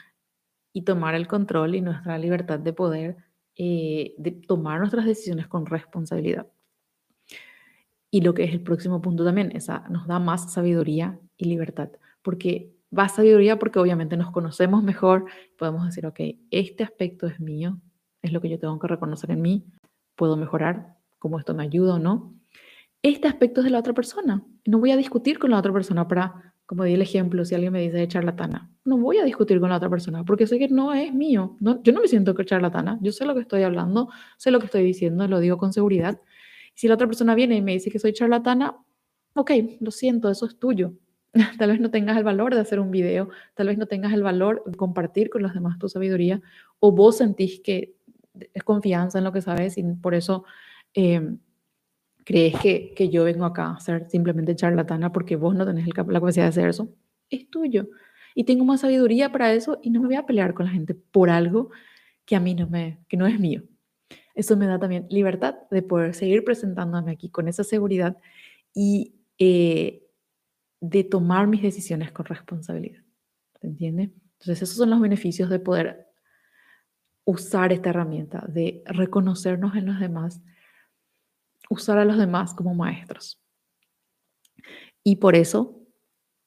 y 0.72 0.82
tomar 0.82 1.16
el 1.16 1.26
control 1.26 1.74
y 1.74 1.80
nuestra 1.80 2.18
libertad 2.18 2.60
de 2.60 2.72
poder, 2.72 3.16
eh, 3.56 4.14
de 4.18 4.30
tomar 4.32 4.78
nuestras 4.80 5.04
decisiones 5.04 5.46
con 5.46 5.66
responsabilidad. 5.66 6.46
Y 8.10 8.20
lo 8.20 8.34
que 8.34 8.44
es 8.44 8.52
el 8.52 8.62
próximo 8.62 9.02
punto 9.02 9.24
también, 9.24 9.50
esa 9.56 9.88
nos 9.88 10.06
da 10.06 10.18
más 10.18 10.52
sabiduría 10.52 11.18
y 11.36 11.46
libertad, 11.46 11.90
porque 12.22 12.72
va 12.96 13.08
sabiduría 13.08 13.58
porque 13.58 13.78
obviamente 13.78 14.16
nos 14.16 14.30
conocemos 14.30 14.82
mejor, 14.82 15.26
podemos 15.58 15.84
decir, 15.84 16.06
ok, 16.06 16.20
este 16.50 16.84
aspecto 16.84 17.26
es 17.26 17.40
mío, 17.40 17.80
es 18.22 18.32
lo 18.32 18.40
que 18.40 18.48
yo 18.48 18.58
tengo 18.58 18.78
que 18.78 18.86
reconocer 18.86 19.32
en 19.32 19.42
mí, 19.42 19.64
puedo 20.14 20.36
mejorar, 20.36 20.94
cómo 21.18 21.38
esto 21.38 21.54
me 21.54 21.62
ayuda 21.62 21.94
o 21.94 21.98
no. 21.98 22.34
Este 23.02 23.28
aspecto 23.28 23.60
es 23.60 23.64
de 23.64 23.70
la 23.70 23.78
otra 23.78 23.94
persona. 23.94 24.44
No 24.66 24.78
voy 24.78 24.90
a 24.90 24.96
discutir 24.96 25.38
con 25.38 25.50
la 25.50 25.58
otra 25.58 25.72
persona 25.72 26.06
para, 26.06 26.53
como 26.66 26.84
di 26.84 26.94
el 26.94 27.02
ejemplo, 27.02 27.44
si 27.44 27.54
alguien 27.54 27.72
me 27.72 27.80
dice 27.80 28.06
charlatana, 28.08 28.70
no 28.84 28.98
voy 28.98 29.18
a 29.18 29.24
discutir 29.24 29.60
con 29.60 29.70
la 29.70 29.76
otra 29.76 29.90
persona 29.90 30.24
porque 30.24 30.46
sé 30.46 30.58
que 30.58 30.68
no 30.68 30.94
es 30.94 31.12
mío. 31.12 31.56
No, 31.60 31.82
yo 31.82 31.92
no 31.92 32.00
me 32.00 32.08
siento 32.08 32.34
charlatana. 32.42 32.98
Yo 33.02 33.12
sé 33.12 33.24
lo 33.26 33.34
que 33.34 33.40
estoy 33.40 33.62
hablando, 33.62 34.08
sé 34.36 34.50
lo 34.50 34.58
que 34.60 34.66
estoy 34.66 34.82
diciendo, 34.82 35.26
lo 35.28 35.40
digo 35.40 35.58
con 35.58 35.72
seguridad. 35.72 36.20
Si 36.74 36.88
la 36.88 36.94
otra 36.94 37.06
persona 37.06 37.34
viene 37.34 37.56
y 37.56 37.62
me 37.62 37.72
dice 37.72 37.90
que 37.90 37.98
soy 37.98 38.12
charlatana, 38.12 38.76
ok, 39.34 39.50
lo 39.80 39.90
siento, 39.90 40.30
eso 40.30 40.46
es 40.46 40.58
tuyo. 40.58 40.94
Tal 41.58 41.70
vez 41.70 41.80
no 41.80 41.90
tengas 41.90 42.16
el 42.16 42.24
valor 42.24 42.54
de 42.54 42.60
hacer 42.60 42.78
un 42.80 42.90
video, 42.90 43.28
tal 43.54 43.66
vez 43.66 43.76
no 43.76 43.86
tengas 43.86 44.12
el 44.12 44.22
valor 44.22 44.62
de 44.66 44.76
compartir 44.76 45.30
con 45.30 45.42
los 45.42 45.52
demás 45.52 45.78
tu 45.80 45.88
sabiduría, 45.88 46.40
o 46.78 46.92
vos 46.92 47.16
sentís 47.16 47.60
que 47.60 47.96
confianza 48.64 49.18
en 49.18 49.24
lo 49.24 49.32
que 49.32 49.40
sabes 49.40 49.76
y 49.78 49.82
por 49.82 50.14
eso 50.14 50.44
em, 50.92 51.38
crees 52.24 52.58
que, 52.60 52.92
que, 52.94 53.08
yo 53.08 53.24
vengo 53.24 53.44
acá 53.44 53.72
a 53.72 53.80
ser 53.80 54.08
simplemente 54.10 54.56
charlatana 54.56 55.12
porque 55.12 55.36
vos 55.36 55.54
no 55.54 55.66
tenés 55.66 55.86
la 55.86 55.92
capacidad 55.94 56.44
de 56.44 56.48
hacer 56.48 56.68
eso, 56.68 56.88
es 57.30 57.48
tuyo. 57.50 57.88
Y 58.34 58.44
tengo 58.44 58.64
más 58.64 58.80
sabiduría 58.80 59.30
para 59.30 59.52
eso 59.52 59.78
y 59.82 59.90
no 59.90 60.00
me 60.00 60.06
voy 60.06 60.16
a 60.16 60.26
pelear 60.26 60.54
con 60.54 60.66
la 60.66 60.72
gente 60.72 60.94
por 60.94 61.30
algo 61.30 61.70
que 62.24 62.36
a 62.36 62.40
mí 62.40 62.54
no, 62.54 62.68
me, 62.68 62.98
que 63.08 63.16
no 63.16 63.26
es 63.26 63.38
mío. 63.38 63.62
Eso 64.34 64.56
me 64.56 64.66
da 64.66 64.78
también 64.78 65.06
libertad 65.10 65.56
de 65.70 65.82
poder 65.82 66.14
seguir 66.14 66.44
presentándome 66.44 67.12
aquí 67.12 67.28
con 67.28 67.46
esa 67.46 67.62
seguridad 67.62 68.16
y 68.74 69.14
eh, 69.38 70.02
de 70.80 71.04
tomar 71.04 71.46
mis 71.46 71.62
decisiones 71.62 72.10
con 72.10 72.26
responsabilidad. 72.26 73.02
¿Se 73.60 73.68
entiende? 73.68 74.10
Entonces, 74.40 74.62
esos 74.62 74.76
son 74.76 74.90
los 74.90 75.00
beneficios 75.00 75.48
de 75.48 75.60
poder 75.60 76.08
usar 77.24 77.72
esta 77.72 77.90
herramienta, 77.90 78.44
de 78.48 78.82
reconocernos 78.86 79.76
en 79.76 79.86
los 79.86 80.00
demás, 80.00 80.42
usar 81.70 81.98
a 81.98 82.04
los 82.04 82.18
demás 82.18 82.54
como 82.54 82.74
maestros. 82.74 83.40
Y 85.02 85.16
por 85.16 85.34
eso 85.36 85.80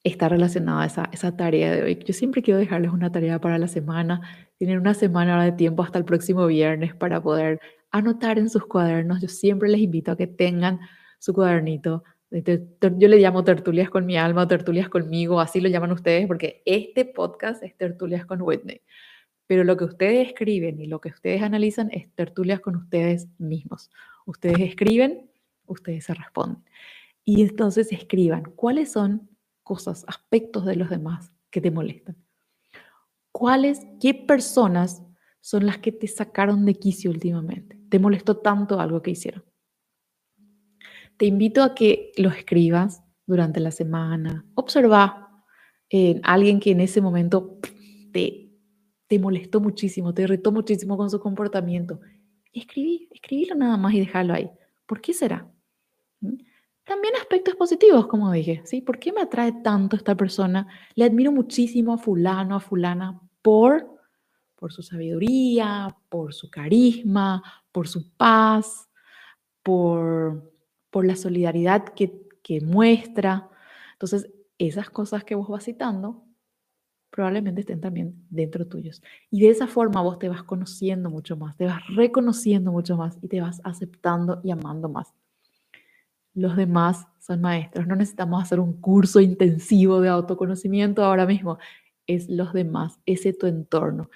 está 0.04 0.28
relacionada 0.28 0.86
esa, 0.86 1.08
esa 1.12 1.36
tarea 1.36 1.72
de 1.72 1.82
hoy. 1.82 1.98
Yo 2.04 2.14
siempre 2.14 2.42
quiero 2.42 2.58
dejarles 2.58 2.92
una 2.92 3.12
tarea 3.12 3.40
para 3.40 3.58
la 3.58 3.68
semana. 3.68 4.20
Tienen 4.56 4.78
una 4.78 4.94
semana 4.94 5.42
de 5.44 5.52
tiempo 5.52 5.82
hasta 5.82 5.98
el 5.98 6.04
próximo 6.04 6.46
viernes 6.46 6.94
para 6.94 7.22
poder 7.22 7.60
anotar 7.90 8.38
en 8.38 8.50
sus 8.50 8.66
cuadernos. 8.66 9.20
Yo 9.20 9.28
siempre 9.28 9.68
les 9.68 9.80
invito 9.80 10.12
a 10.12 10.16
que 10.16 10.26
tengan 10.26 10.80
su 11.18 11.32
cuadernito. 11.34 12.04
Yo 12.30 13.08
le 13.08 13.18
llamo 13.18 13.44
tertulias 13.44 13.90
con 13.90 14.04
mi 14.04 14.16
alma 14.18 14.46
tertulias 14.46 14.88
conmigo, 14.88 15.40
así 15.40 15.60
lo 15.60 15.68
llaman 15.68 15.92
ustedes, 15.92 16.26
porque 16.26 16.62
este 16.66 17.06
podcast 17.06 17.62
es 17.62 17.76
tertulias 17.76 18.26
con 18.26 18.42
Whitney. 18.42 18.82
Pero 19.46 19.64
lo 19.64 19.78
que 19.78 19.84
ustedes 19.84 20.28
escriben 20.28 20.78
y 20.78 20.86
lo 20.86 21.00
que 21.00 21.08
ustedes 21.08 21.42
analizan 21.42 21.90
es 21.90 22.12
tertulias 22.14 22.60
con 22.60 22.76
ustedes 22.76 23.28
mismos. 23.38 23.90
Ustedes 24.28 24.60
escriben, 24.60 25.30
ustedes 25.64 26.04
se 26.04 26.12
responden. 26.12 26.62
Y 27.24 27.40
entonces 27.40 27.90
escriban 27.92 28.42
cuáles 28.56 28.92
son 28.92 29.30
cosas, 29.62 30.04
aspectos 30.06 30.66
de 30.66 30.76
los 30.76 30.90
demás 30.90 31.32
que 31.50 31.62
te 31.62 31.70
molestan. 31.70 32.14
¿Cuáles, 33.32 33.86
qué 34.02 34.12
personas 34.12 35.02
son 35.40 35.64
las 35.64 35.78
que 35.78 35.92
te 35.92 36.06
sacaron 36.08 36.66
de 36.66 36.74
quicio 36.74 37.10
últimamente? 37.10 37.80
¿Te 37.88 37.98
molestó 37.98 38.36
tanto 38.36 38.80
algo 38.80 39.00
que 39.00 39.12
hicieron? 39.12 39.44
Te 41.16 41.24
invito 41.24 41.62
a 41.62 41.74
que 41.74 42.12
lo 42.18 42.28
escribas 42.28 43.02
durante 43.24 43.60
la 43.60 43.70
semana. 43.70 44.44
Observa 44.56 45.42
en 45.88 46.20
alguien 46.22 46.60
que 46.60 46.72
en 46.72 46.82
ese 46.82 47.00
momento 47.00 47.58
te, 48.12 48.52
te 49.06 49.18
molestó 49.18 49.58
muchísimo, 49.62 50.12
te 50.12 50.22
irritó 50.22 50.52
muchísimo 50.52 50.98
con 50.98 51.08
su 51.08 51.18
comportamiento. 51.18 51.98
Escribí, 52.52 53.08
escribílo 53.12 53.54
nada 53.54 53.76
más 53.76 53.94
y 53.94 54.00
déjalo 54.00 54.34
ahí. 54.34 54.50
¿Por 54.86 55.00
qué 55.00 55.12
será? 55.12 55.50
¿Mm? 56.20 56.36
También 56.84 57.14
aspectos 57.16 57.54
positivos, 57.54 58.06
como 58.06 58.32
dije, 58.32 58.62
¿sí? 58.64 58.80
¿Por 58.80 58.98
qué 58.98 59.12
me 59.12 59.20
atrae 59.20 59.52
tanto 59.62 59.94
esta 59.94 60.16
persona? 60.16 60.66
Le 60.94 61.04
admiro 61.04 61.30
muchísimo 61.30 61.92
a 61.92 61.98
fulano, 61.98 62.56
a 62.56 62.60
fulana, 62.60 63.20
por, 63.42 63.98
por 64.56 64.72
su 64.72 64.82
sabiduría, 64.82 65.94
por 66.08 66.32
su 66.32 66.50
carisma, 66.50 67.42
por 67.72 67.88
su 67.88 68.10
paz, 68.16 68.88
por, 69.62 70.50
por 70.90 71.04
la 71.04 71.14
solidaridad 71.14 71.84
que, 71.90 72.26
que 72.42 72.62
muestra. 72.62 73.50
Entonces, 73.92 74.30
esas 74.56 74.88
cosas 74.88 75.24
que 75.24 75.34
vos 75.34 75.48
vas 75.48 75.64
citando 75.64 76.27
probablemente 77.10 77.60
estén 77.60 77.80
también 77.80 78.14
dentro 78.30 78.66
tuyos. 78.66 79.02
Y 79.30 79.40
de 79.40 79.50
esa 79.50 79.66
forma 79.66 80.02
vos 80.02 80.18
te 80.18 80.28
vas 80.28 80.42
conociendo 80.42 81.10
mucho 81.10 81.36
más, 81.36 81.56
te 81.56 81.66
vas 81.66 81.82
reconociendo 81.94 82.72
mucho 82.72 82.96
más 82.96 83.18
y 83.22 83.28
te 83.28 83.40
vas 83.40 83.60
aceptando 83.64 84.40
y 84.44 84.50
amando 84.50 84.88
más 84.88 85.14
los 86.38 86.56
demás 86.56 87.06
son 87.18 87.40
maestros. 87.40 87.86
No 87.86 87.96
necesitamos 87.96 88.42
hacer 88.42 88.60
un 88.60 88.80
curso 88.80 89.20
intensivo 89.20 90.00
de 90.00 90.08
autoconocimiento 90.08 91.04
ahora 91.04 91.26
mismo. 91.26 91.58
Es 92.06 92.28
los 92.28 92.52
demás, 92.52 92.98
ese 93.06 93.32
tu 93.32 93.46
entorno, 93.46 94.10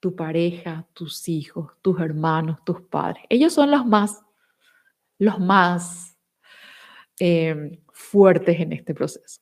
tu 0.00 0.16
pareja, 0.16 0.86
tus 0.94 1.28
hijos, 1.28 1.72
tus 1.82 2.00
hermanos, 2.00 2.58
tus 2.64 2.80
padres. 2.80 3.22
Ellos 3.28 3.52
son 3.52 3.70
los 3.70 3.86
más, 3.86 4.22
los 5.18 5.38
más 5.38 6.16
eh, 7.20 7.80
fuertes 7.92 8.58
en 8.58 8.72
este 8.72 8.94
proceso. 8.94 9.40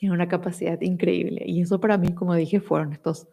Tienen 0.00 0.14
una 0.14 0.28
capacidad 0.28 0.80
increíble. 0.80 1.42
Y 1.46 1.60
eso 1.60 1.78
para 1.78 1.98
mí, 1.98 2.14
como 2.14 2.34
dije, 2.34 2.58
fueron 2.58 2.94
estos 2.94 3.28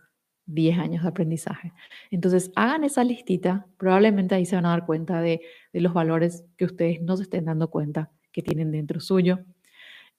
10 0.48 0.80
años 0.80 1.04
de 1.04 1.08
aprendizaje. 1.08 1.72
Entonces, 2.12 2.52
hagan 2.58 2.84
esa 2.84 3.06
listita, 3.06 3.68
probablemente 3.78 4.36
ahí 4.36 4.46
se 4.46 4.58
van 4.58 4.66
a 4.66 4.72
dar 4.72 4.86
cuenta 4.86 5.22
de, 5.22 5.40
los 5.72 5.94
valores 5.94 6.44
que 6.58 6.66
ustedes 6.66 7.02
no 7.02 7.16
se 7.16 7.24
estén 7.24 7.46
dando 7.46 7.70
cuenta 7.70 8.12
que 8.34 8.42
tienen 8.42 8.74
dentro 8.74 9.00
suyo, 9.00 9.46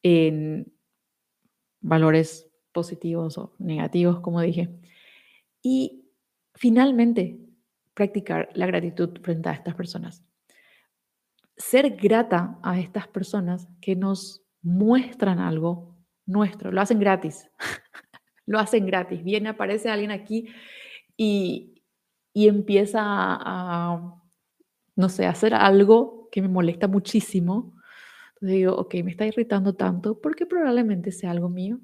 en 0.02 0.72
valores 1.82 2.48
positivos 2.72 3.36
o 3.36 3.54
negativos, 3.58 4.20
como 4.20 4.40
dije. 4.40 4.70
Y 5.60 6.06
finalmente, 6.54 7.38
practicar 7.92 8.48
la 8.54 8.66
gratitud 8.66 9.20
frente 9.20 9.50
a 9.50 9.52
estas 9.52 9.74
personas. 9.74 10.24
Ser 11.58 11.94
grata 11.96 12.58
a 12.62 12.80
estas 12.80 13.06
personas 13.06 13.68
que 13.82 13.96
nos 13.96 14.42
muestran 14.62 15.40
algo 15.40 15.97
nuestro, 16.28 16.70
lo 16.70 16.80
hacen 16.80 17.00
gratis. 17.00 17.48
lo 18.46 18.58
hacen 18.58 18.86
gratis. 18.86 19.24
Viene, 19.24 19.48
aparece 19.48 19.90
alguien 19.90 20.10
aquí 20.10 20.48
y, 21.16 21.82
y 22.32 22.48
empieza 22.48 23.00
a, 23.02 24.22
no 24.94 25.08
sé, 25.08 25.26
hacer 25.26 25.54
algo 25.54 26.28
que 26.30 26.42
me 26.42 26.48
molesta 26.48 26.86
muchísimo. 26.86 27.74
Entonces 28.34 28.56
digo, 28.58 28.76
ok, 28.76 28.94
me 29.02 29.10
está 29.10 29.26
irritando 29.26 29.74
tanto 29.74 30.20
porque 30.20 30.46
probablemente 30.46 31.10
sea 31.10 31.30
algo 31.32 31.48
mío 31.48 31.80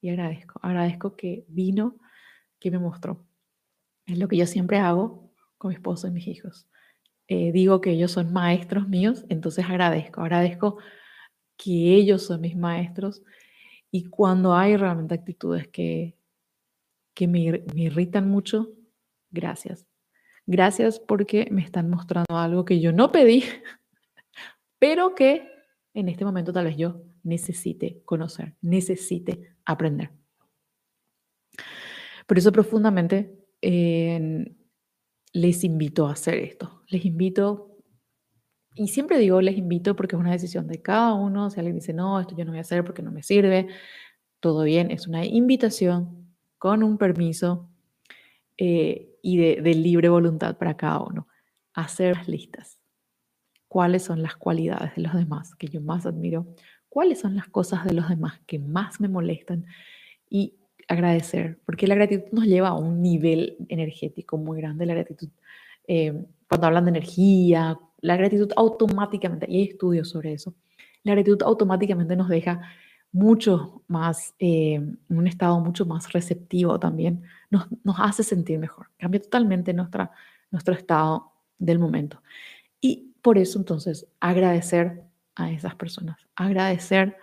y 0.00 0.10
agradezco. 0.10 0.60
Agradezco 0.62 1.16
que 1.16 1.46
vino, 1.48 1.96
que 2.58 2.70
me 2.70 2.78
mostró. 2.78 3.24
Es 4.04 4.18
lo 4.18 4.28
que 4.28 4.36
yo 4.36 4.46
siempre 4.46 4.78
hago 4.78 5.32
con 5.58 5.70
mi 5.70 5.74
esposo 5.76 6.08
y 6.08 6.10
mis 6.10 6.26
hijos. 6.26 6.68
Eh, 7.28 7.50
digo 7.52 7.80
que 7.80 7.90
ellos 7.90 8.12
son 8.12 8.32
maestros 8.32 8.88
míos, 8.88 9.24
entonces 9.28 9.64
agradezco, 9.64 10.20
agradezco 10.20 10.78
que 11.56 11.94
ellos 11.94 12.22
son 12.22 12.40
mis 12.40 12.56
maestros 12.56 13.22
y 13.90 14.04
cuando 14.04 14.54
hay 14.54 14.76
realmente 14.76 15.14
actitudes 15.14 15.68
que, 15.68 16.16
que 17.14 17.26
me, 17.26 17.62
irritan 17.74 18.28
mucho, 18.28 18.72
gracias. 19.30 19.86
Gracias 20.46 21.00
porque 21.00 21.48
me 21.50 21.62
están 21.62 21.90
mostrando 21.90 22.36
algo 22.36 22.64
que 22.64 22.80
yo 22.80 22.92
no 22.92 23.10
pedí, 23.10 23.42
pero 24.78 25.14
que 25.14 25.48
en 25.94 26.08
este 26.08 26.24
momento 26.24 26.52
tal 26.52 26.66
vez 26.66 26.76
yo 26.76 27.02
necesite 27.22 28.02
conocer, 28.04 28.54
necesite 28.60 29.56
aprender. 29.64 30.10
Por 32.26 32.38
eso 32.38 32.52
profundamente 32.52 33.46
les 35.32 35.64
invito 35.64 36.06
a 36.06 36.12
hacer 36.12 36.34
esto. 36.36 36.82
Les 36.88 37.04
invito 37.04 37.75
y 38.76 38.88
siempre 38.88 39.18
digo, 39.18 39.40
les 39.40 39.56
invito 39.56 39.96
porque 39.96 40.16
es 40.16 40.20
una 40.20 40.32
decisión 40.32 40.68
de 40.68 40.82
cada 40.82 41.14
uno. 41.14 41.48
Si 41.50 41.58
alguien 41.58 41.76
dice, 41.76 41.94
no, 41.94 42.20
esto 42.20 42.36
yo 42.36 42.44
no 42.44 42.50
voy 42.50 42.58
a 42.58 42.60
hacer 42.60 42.84
porque 42.84 43.02
no 43.02 43.10
me 43.10 43.22
sirve, 43.22 43.68
todo 44.38 44.64
bien, 44.64 44.90
es 44.90 45.08
una 45.08 45.24
invitación 45.24 46.26
con 46.58 46.82
un 46.82 46.98
permiso 46.98 47.70
eh, 48.58 49.16
y 49.22 49.38
de, 49.38 49.74
libre 49.74 50.10
voluntad 50.10 50.58
para 50.58 50.76
cada 50.76 51.00
uno. 51.00 51.26
Hacer 51.72 52.16
las 52.16 52.28
listas. 52.28 52.78
¿Cuáles 53.66 54.02
son 54.04 54.22
las 54.22 54.36
cualidades 54.36 54.94
de 54.94 55.02
los 55.02 55.14
demás 55.14 55.54
que 55.54 55.68
yo 55.68 55.80
más 55.80 56.04
admiro? 56.04 56.46
¿Cuáles 56.90 57.20
son 57.20 57.34
las 57.34 57.48
cosas 57.48 57.82
de 57.84 57.94
los 57.94 58.08
demás 58.10 58.40
que 58.46 58.58
más 58.58 59.00
me 59.00 59.08
molestan? 59.08 59.64
Y 60.28 60.54
agradecer, 60.86 61.58
porque 61.64 61.86
la 61.86 61.94
gratitud 61.94 62.30
nos 62.32 62.44
lleva 62.44 62.68
a 62.68 62.74
un 62.74 63.00
nivel 63.00 63.56
energético 63.70 64.36
muy 64.36 64.58
grande. 64.58 64.84
La 64.84 64.94
gratitud, 64.94 65.30
eh, 65.88 66.26
cuando 66.46 66.66
hablan 66.66 66.84
de 66.84 66.90
energía, 66.90 67.78
la 67.98 68.16
gratitud 68.16 68.50
automáticamente, 68.56 69.46
y 69.48 69.56
hay 69.56 69.62
estudios 69.64 70.08
sobre 70.10 70.32
eso, 70.32 70.54
la 71.02 71.12
gratitud 71.12 71.42
automáticamente 71.42 72.16
nos 72.16 72.28
deja 72.28 72.62
mucho 73.12 73.82
más, 73.88 74.34
eh, 74.38 74.80
un 75.08 75.26
estado 75.26 75.60
mucho 75.60 75.86
más 75.86 76.12
receptivo 76.12 76.78
también, 76.78 77.22
nos, 77.50 77.66
nos, 77.84 77.96
hace 77.98 78.22
sentir 78.22 78.58
mejor, 78.58 78.90
cambia 78.98 79.20
totalmente 79.22 79.72
nuestra, 79.72 80.10
nuestro 80.50 80.74
estado 80.74 81.32
del 81.58 81.78
momento. 81.78 82.22
Y 82.80 83.14
por 83.22 83.38
eso 83.38 83.58
entonces 83.58 84.06
agradecer 84.20 85.02
a 85.34 85.50
esas 85.50 85.74
personas, 85.74 86.18
agradecer 86.34 87.16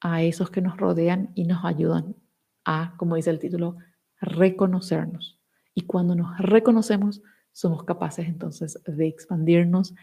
a 0.00 0.22
esos 0.22 0.50
que 0.50 0.60
nos 0.60 0.76
rodean 0.76 1.30
y 1.34 1.44
nos 1.44 1.64
ayudan 1.64 2.16
a, 2.64 2.94
como 2.96 3.16
dice 3.16 3.30
el 3.30 3.38
título, 3.38 3.76
reconocernos. 4.20 5.38
Y 5.74 5.82
cuando 5.82 6.14
nos 6.14 6.36
reconocemos, 6.38 7.22
somos 7.56 7.84
capaces 7.84 8.28
entonces 8.28 8.78
de 8.84 9.06
expandirnos 9.06 9.94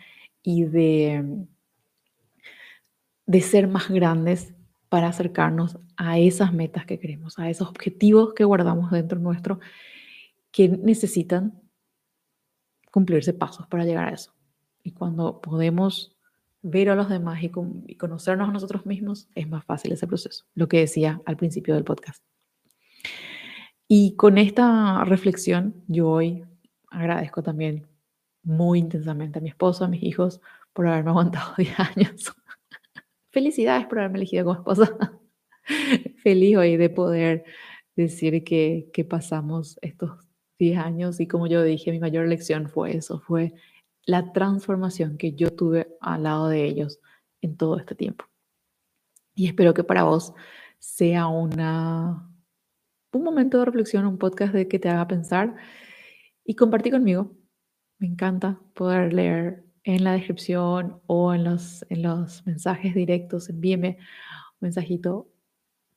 y 0.41 0.63
de, 0.63 1.45
de 3.27 3.41
ser 3.41 3.67
más 3.67 3.89
grandes 3.89 4.55
para 4.89 5.09
acercarnos 5.09 5.77
a 5.95 6.17
esas 6.17 6.51
metas 6.51 6.87
que 6.87 6.97
queremos, 6.99 7.37
a 7.37 7.51
esos 7.51 7.69
objetivos 7.69 8.33
que 8.33 8.43
guardamos 8.43 8.89
dentro 8.89 9.19
nuestro 9.19 9.59
que 10.49 10.67
necesitan 10.67 11.61
cumplirse 12.89 13.33
pasos 13.33 13.67
para 13.67 13.85
llegar 13.85 14.07
a 14.07 14.13
eso. 14.13 14.33
Y 14.81 14.93
cuando 14.93 15.39
podemos 15.39 16.17
ver 16.63 16.89
a 16.89 16.95
los 16.95 17.07
demás 17.07 17.43
y, 17.43 17.49
conocernos 17.97 18.49
a 18.49 18.51
nosotros 18.51 18.87
mismos, 18.87 19.29
es 19.35 19.47
más 19.47 19.63
fácil 19.63 19.91
ese 19.91 20.07
proceso, 20.07 20.45
lo 20.55 20.67
que 20.67 20.79
decía 20.79 21.21
al 21.27 21.37
principio 21.37 21.75
del 21.75 21.83
podcast. 21.83 22.23
Y 23.87 24.15
con 24.15 24.39
esta 24.39 25.03
reflexión, 25.05 25.75
yo 25.87 26.09
hoy 26.09 26.45
agradezco 26.93 27.43
también 27.43 27.87
muy 28.43 28.79
intensamente 28.79 29.39
a 29.39 29.41
mi 29.41 29.49
esposo, 29.49 29.83
a 29.83 29.87
mis 29.87 30.03
hijos, 30.03 30.41
por 30.73 30.87
haberme 30.87 31.09
aguantado 31.11 31.53
10 31.57 31.79
años. 31.79 32.33
Felicidades 33.31 33.87
por 33.87 33.99
haberme 33.99 34.19
elegido 34.19 34.45
como 34.45 34.59
esposa. 34.59 35.19
Feliz 36.23 36.57
hoy 36.57 36.77
de 36.77 36.89
poder 36.89 37.45
decir 37.95 38.43
que, 38.43 38.89
que 38.93 39.03
pasamos 39.03 39.77
estos 39.81 40.11
10 40.59 40.77
años 40.77 41.19
y 41.19 41.27
como 41.27 41.47
yo 41.47 41.63
dije, 41.63 41.91
mi 41.91 41.99
mayor 41.99 42.27
lección 42.27 42.69
fue 42.69 42.95
eso, 42.95 43.19
fue 43.19 43.53
la 44.05 44.33
transformación 44.33 45.17
que 45.17 45.33
yo 45.33 45.49
tuve 45.51 45.95
al 45.99 46.23
lado 46.23 46.47
de 46.49 46.65
ellos 46.65 46.99
en 47.41 47.57
todo 47.57 47.77
este 47.77 47.95
tiempo. 47.95 48.25
Y 49.35 49.47
espero 49.47 49.73
que 49.73 49.83
para 49.83 50.03
vos 50.03 50.33
sea 50.79 51.27
una, 51.27 52.29
un 53.13 53.23
momento 53.23 53.59
de 53.59 53.65
reflexión, 53.65 54.05
un 54.05 54.17
podcast 54.17 54.53
de 54.53 54.67
que 54.67 54.79
te 54.79 54.89
haga 54.89 55.07
pensar 55.07 55.55
y 56.45 56.55
compartir 56.55 56.93
conmigo. 56.93 57.31
Me 57.99 58.07
encanta 58.07 58.59
poder 58.73 59.13
leer 59.13 59.63
en 59.83 60.03
la 60.03 60.13
descripción 60.13 61.01
o 61.07 61.33
en 61.33 61.43
los, 61.43 61.85
en 61.89 62.03
los 62.03 62.45
mensajes 62.45 62.95
directos. 62.95 63.49
Envíeme 63.49 63.97
un 63.99 64.67
mensajito. 64.67 65.29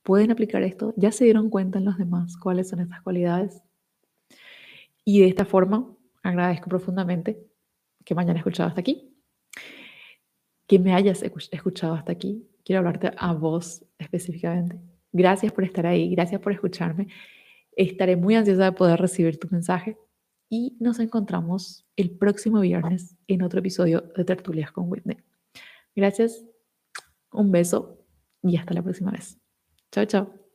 ¿Pueden 0.03 0.31
aplicar 0.31 0.63
esto? 0.63 0.95
¿Ya 0.97 1.11
se 1.11 1.25
dieron 1.25 1.51
cuenta 1.51 1.79
en 1.79 1.85
los 1.85 1.99
demás 1.99 2.37
cuáles 2.37 2.69
son 2.69 2.81
estas 2.81 3.03
cualidades? 3.03 3.63
Y 5.05 5.21
de 5.21 5.29
esta 5.29 5.45
forma, 5.45 5.97
agradezco 6.23 6.69
profundamente 6.69 7.41
que 8.05 8.15
me 8.15 8.23
hayan 8.23 8.37
escuchado 8.37 8.69
hasta 8.69 8.81
aquí, 8.81 9.17
que 10.67 10.79
me 10.79 10.95
hayas 10.95 11.23
escuchado 11.23 11.95
hasta 11.95 12.13
aquí. 12.13 12.49
Quiero 12.65 12.81
hablarte 12.81 13.11
a 13.17 13.33
vos 13.33 13.85
específicamente. 13.99 14.81
Gracias 15.13 15.53
por 15.53 15.65
estar 15.65 15.87
ahí, 15.87 16.11
gracias 16.11 16.41
por 16.41 16.53
escucharme. 16.53 17.09
Estaré 17.73 18.17
muy 18.17 18.35
ansiosa 18.35 18.65
de 18.65 18.73
poder 18.73 19.01
recibir 19.01 19.39
tu 19.39 19.49
mensaje 19.51 19.97
y 20.49 20.77
nos 20.81 20.99
encontramos 20.99 21.87
el 21.97 22.11
próximo 22.11 22.61
viernes 22.61 23.17
en 23.27 23.43
otro 23.43 23.61
episodio 23.61 24.13
de 24.17 24.25
Tertulias 24.25 24.73
con 24.73 24.91
Whitney. 24.91 25.19
Gracias, 25.95 26.45
un 27.33 27.51
beso 27.51 28.05
y 28.43 28.57
hasta 28.57 28.75
la 28.75 28.83
próxima 28.83 29.11
vez. 29.11 29.39
Chao, 29.91 30.05
chao. 30.05 30.46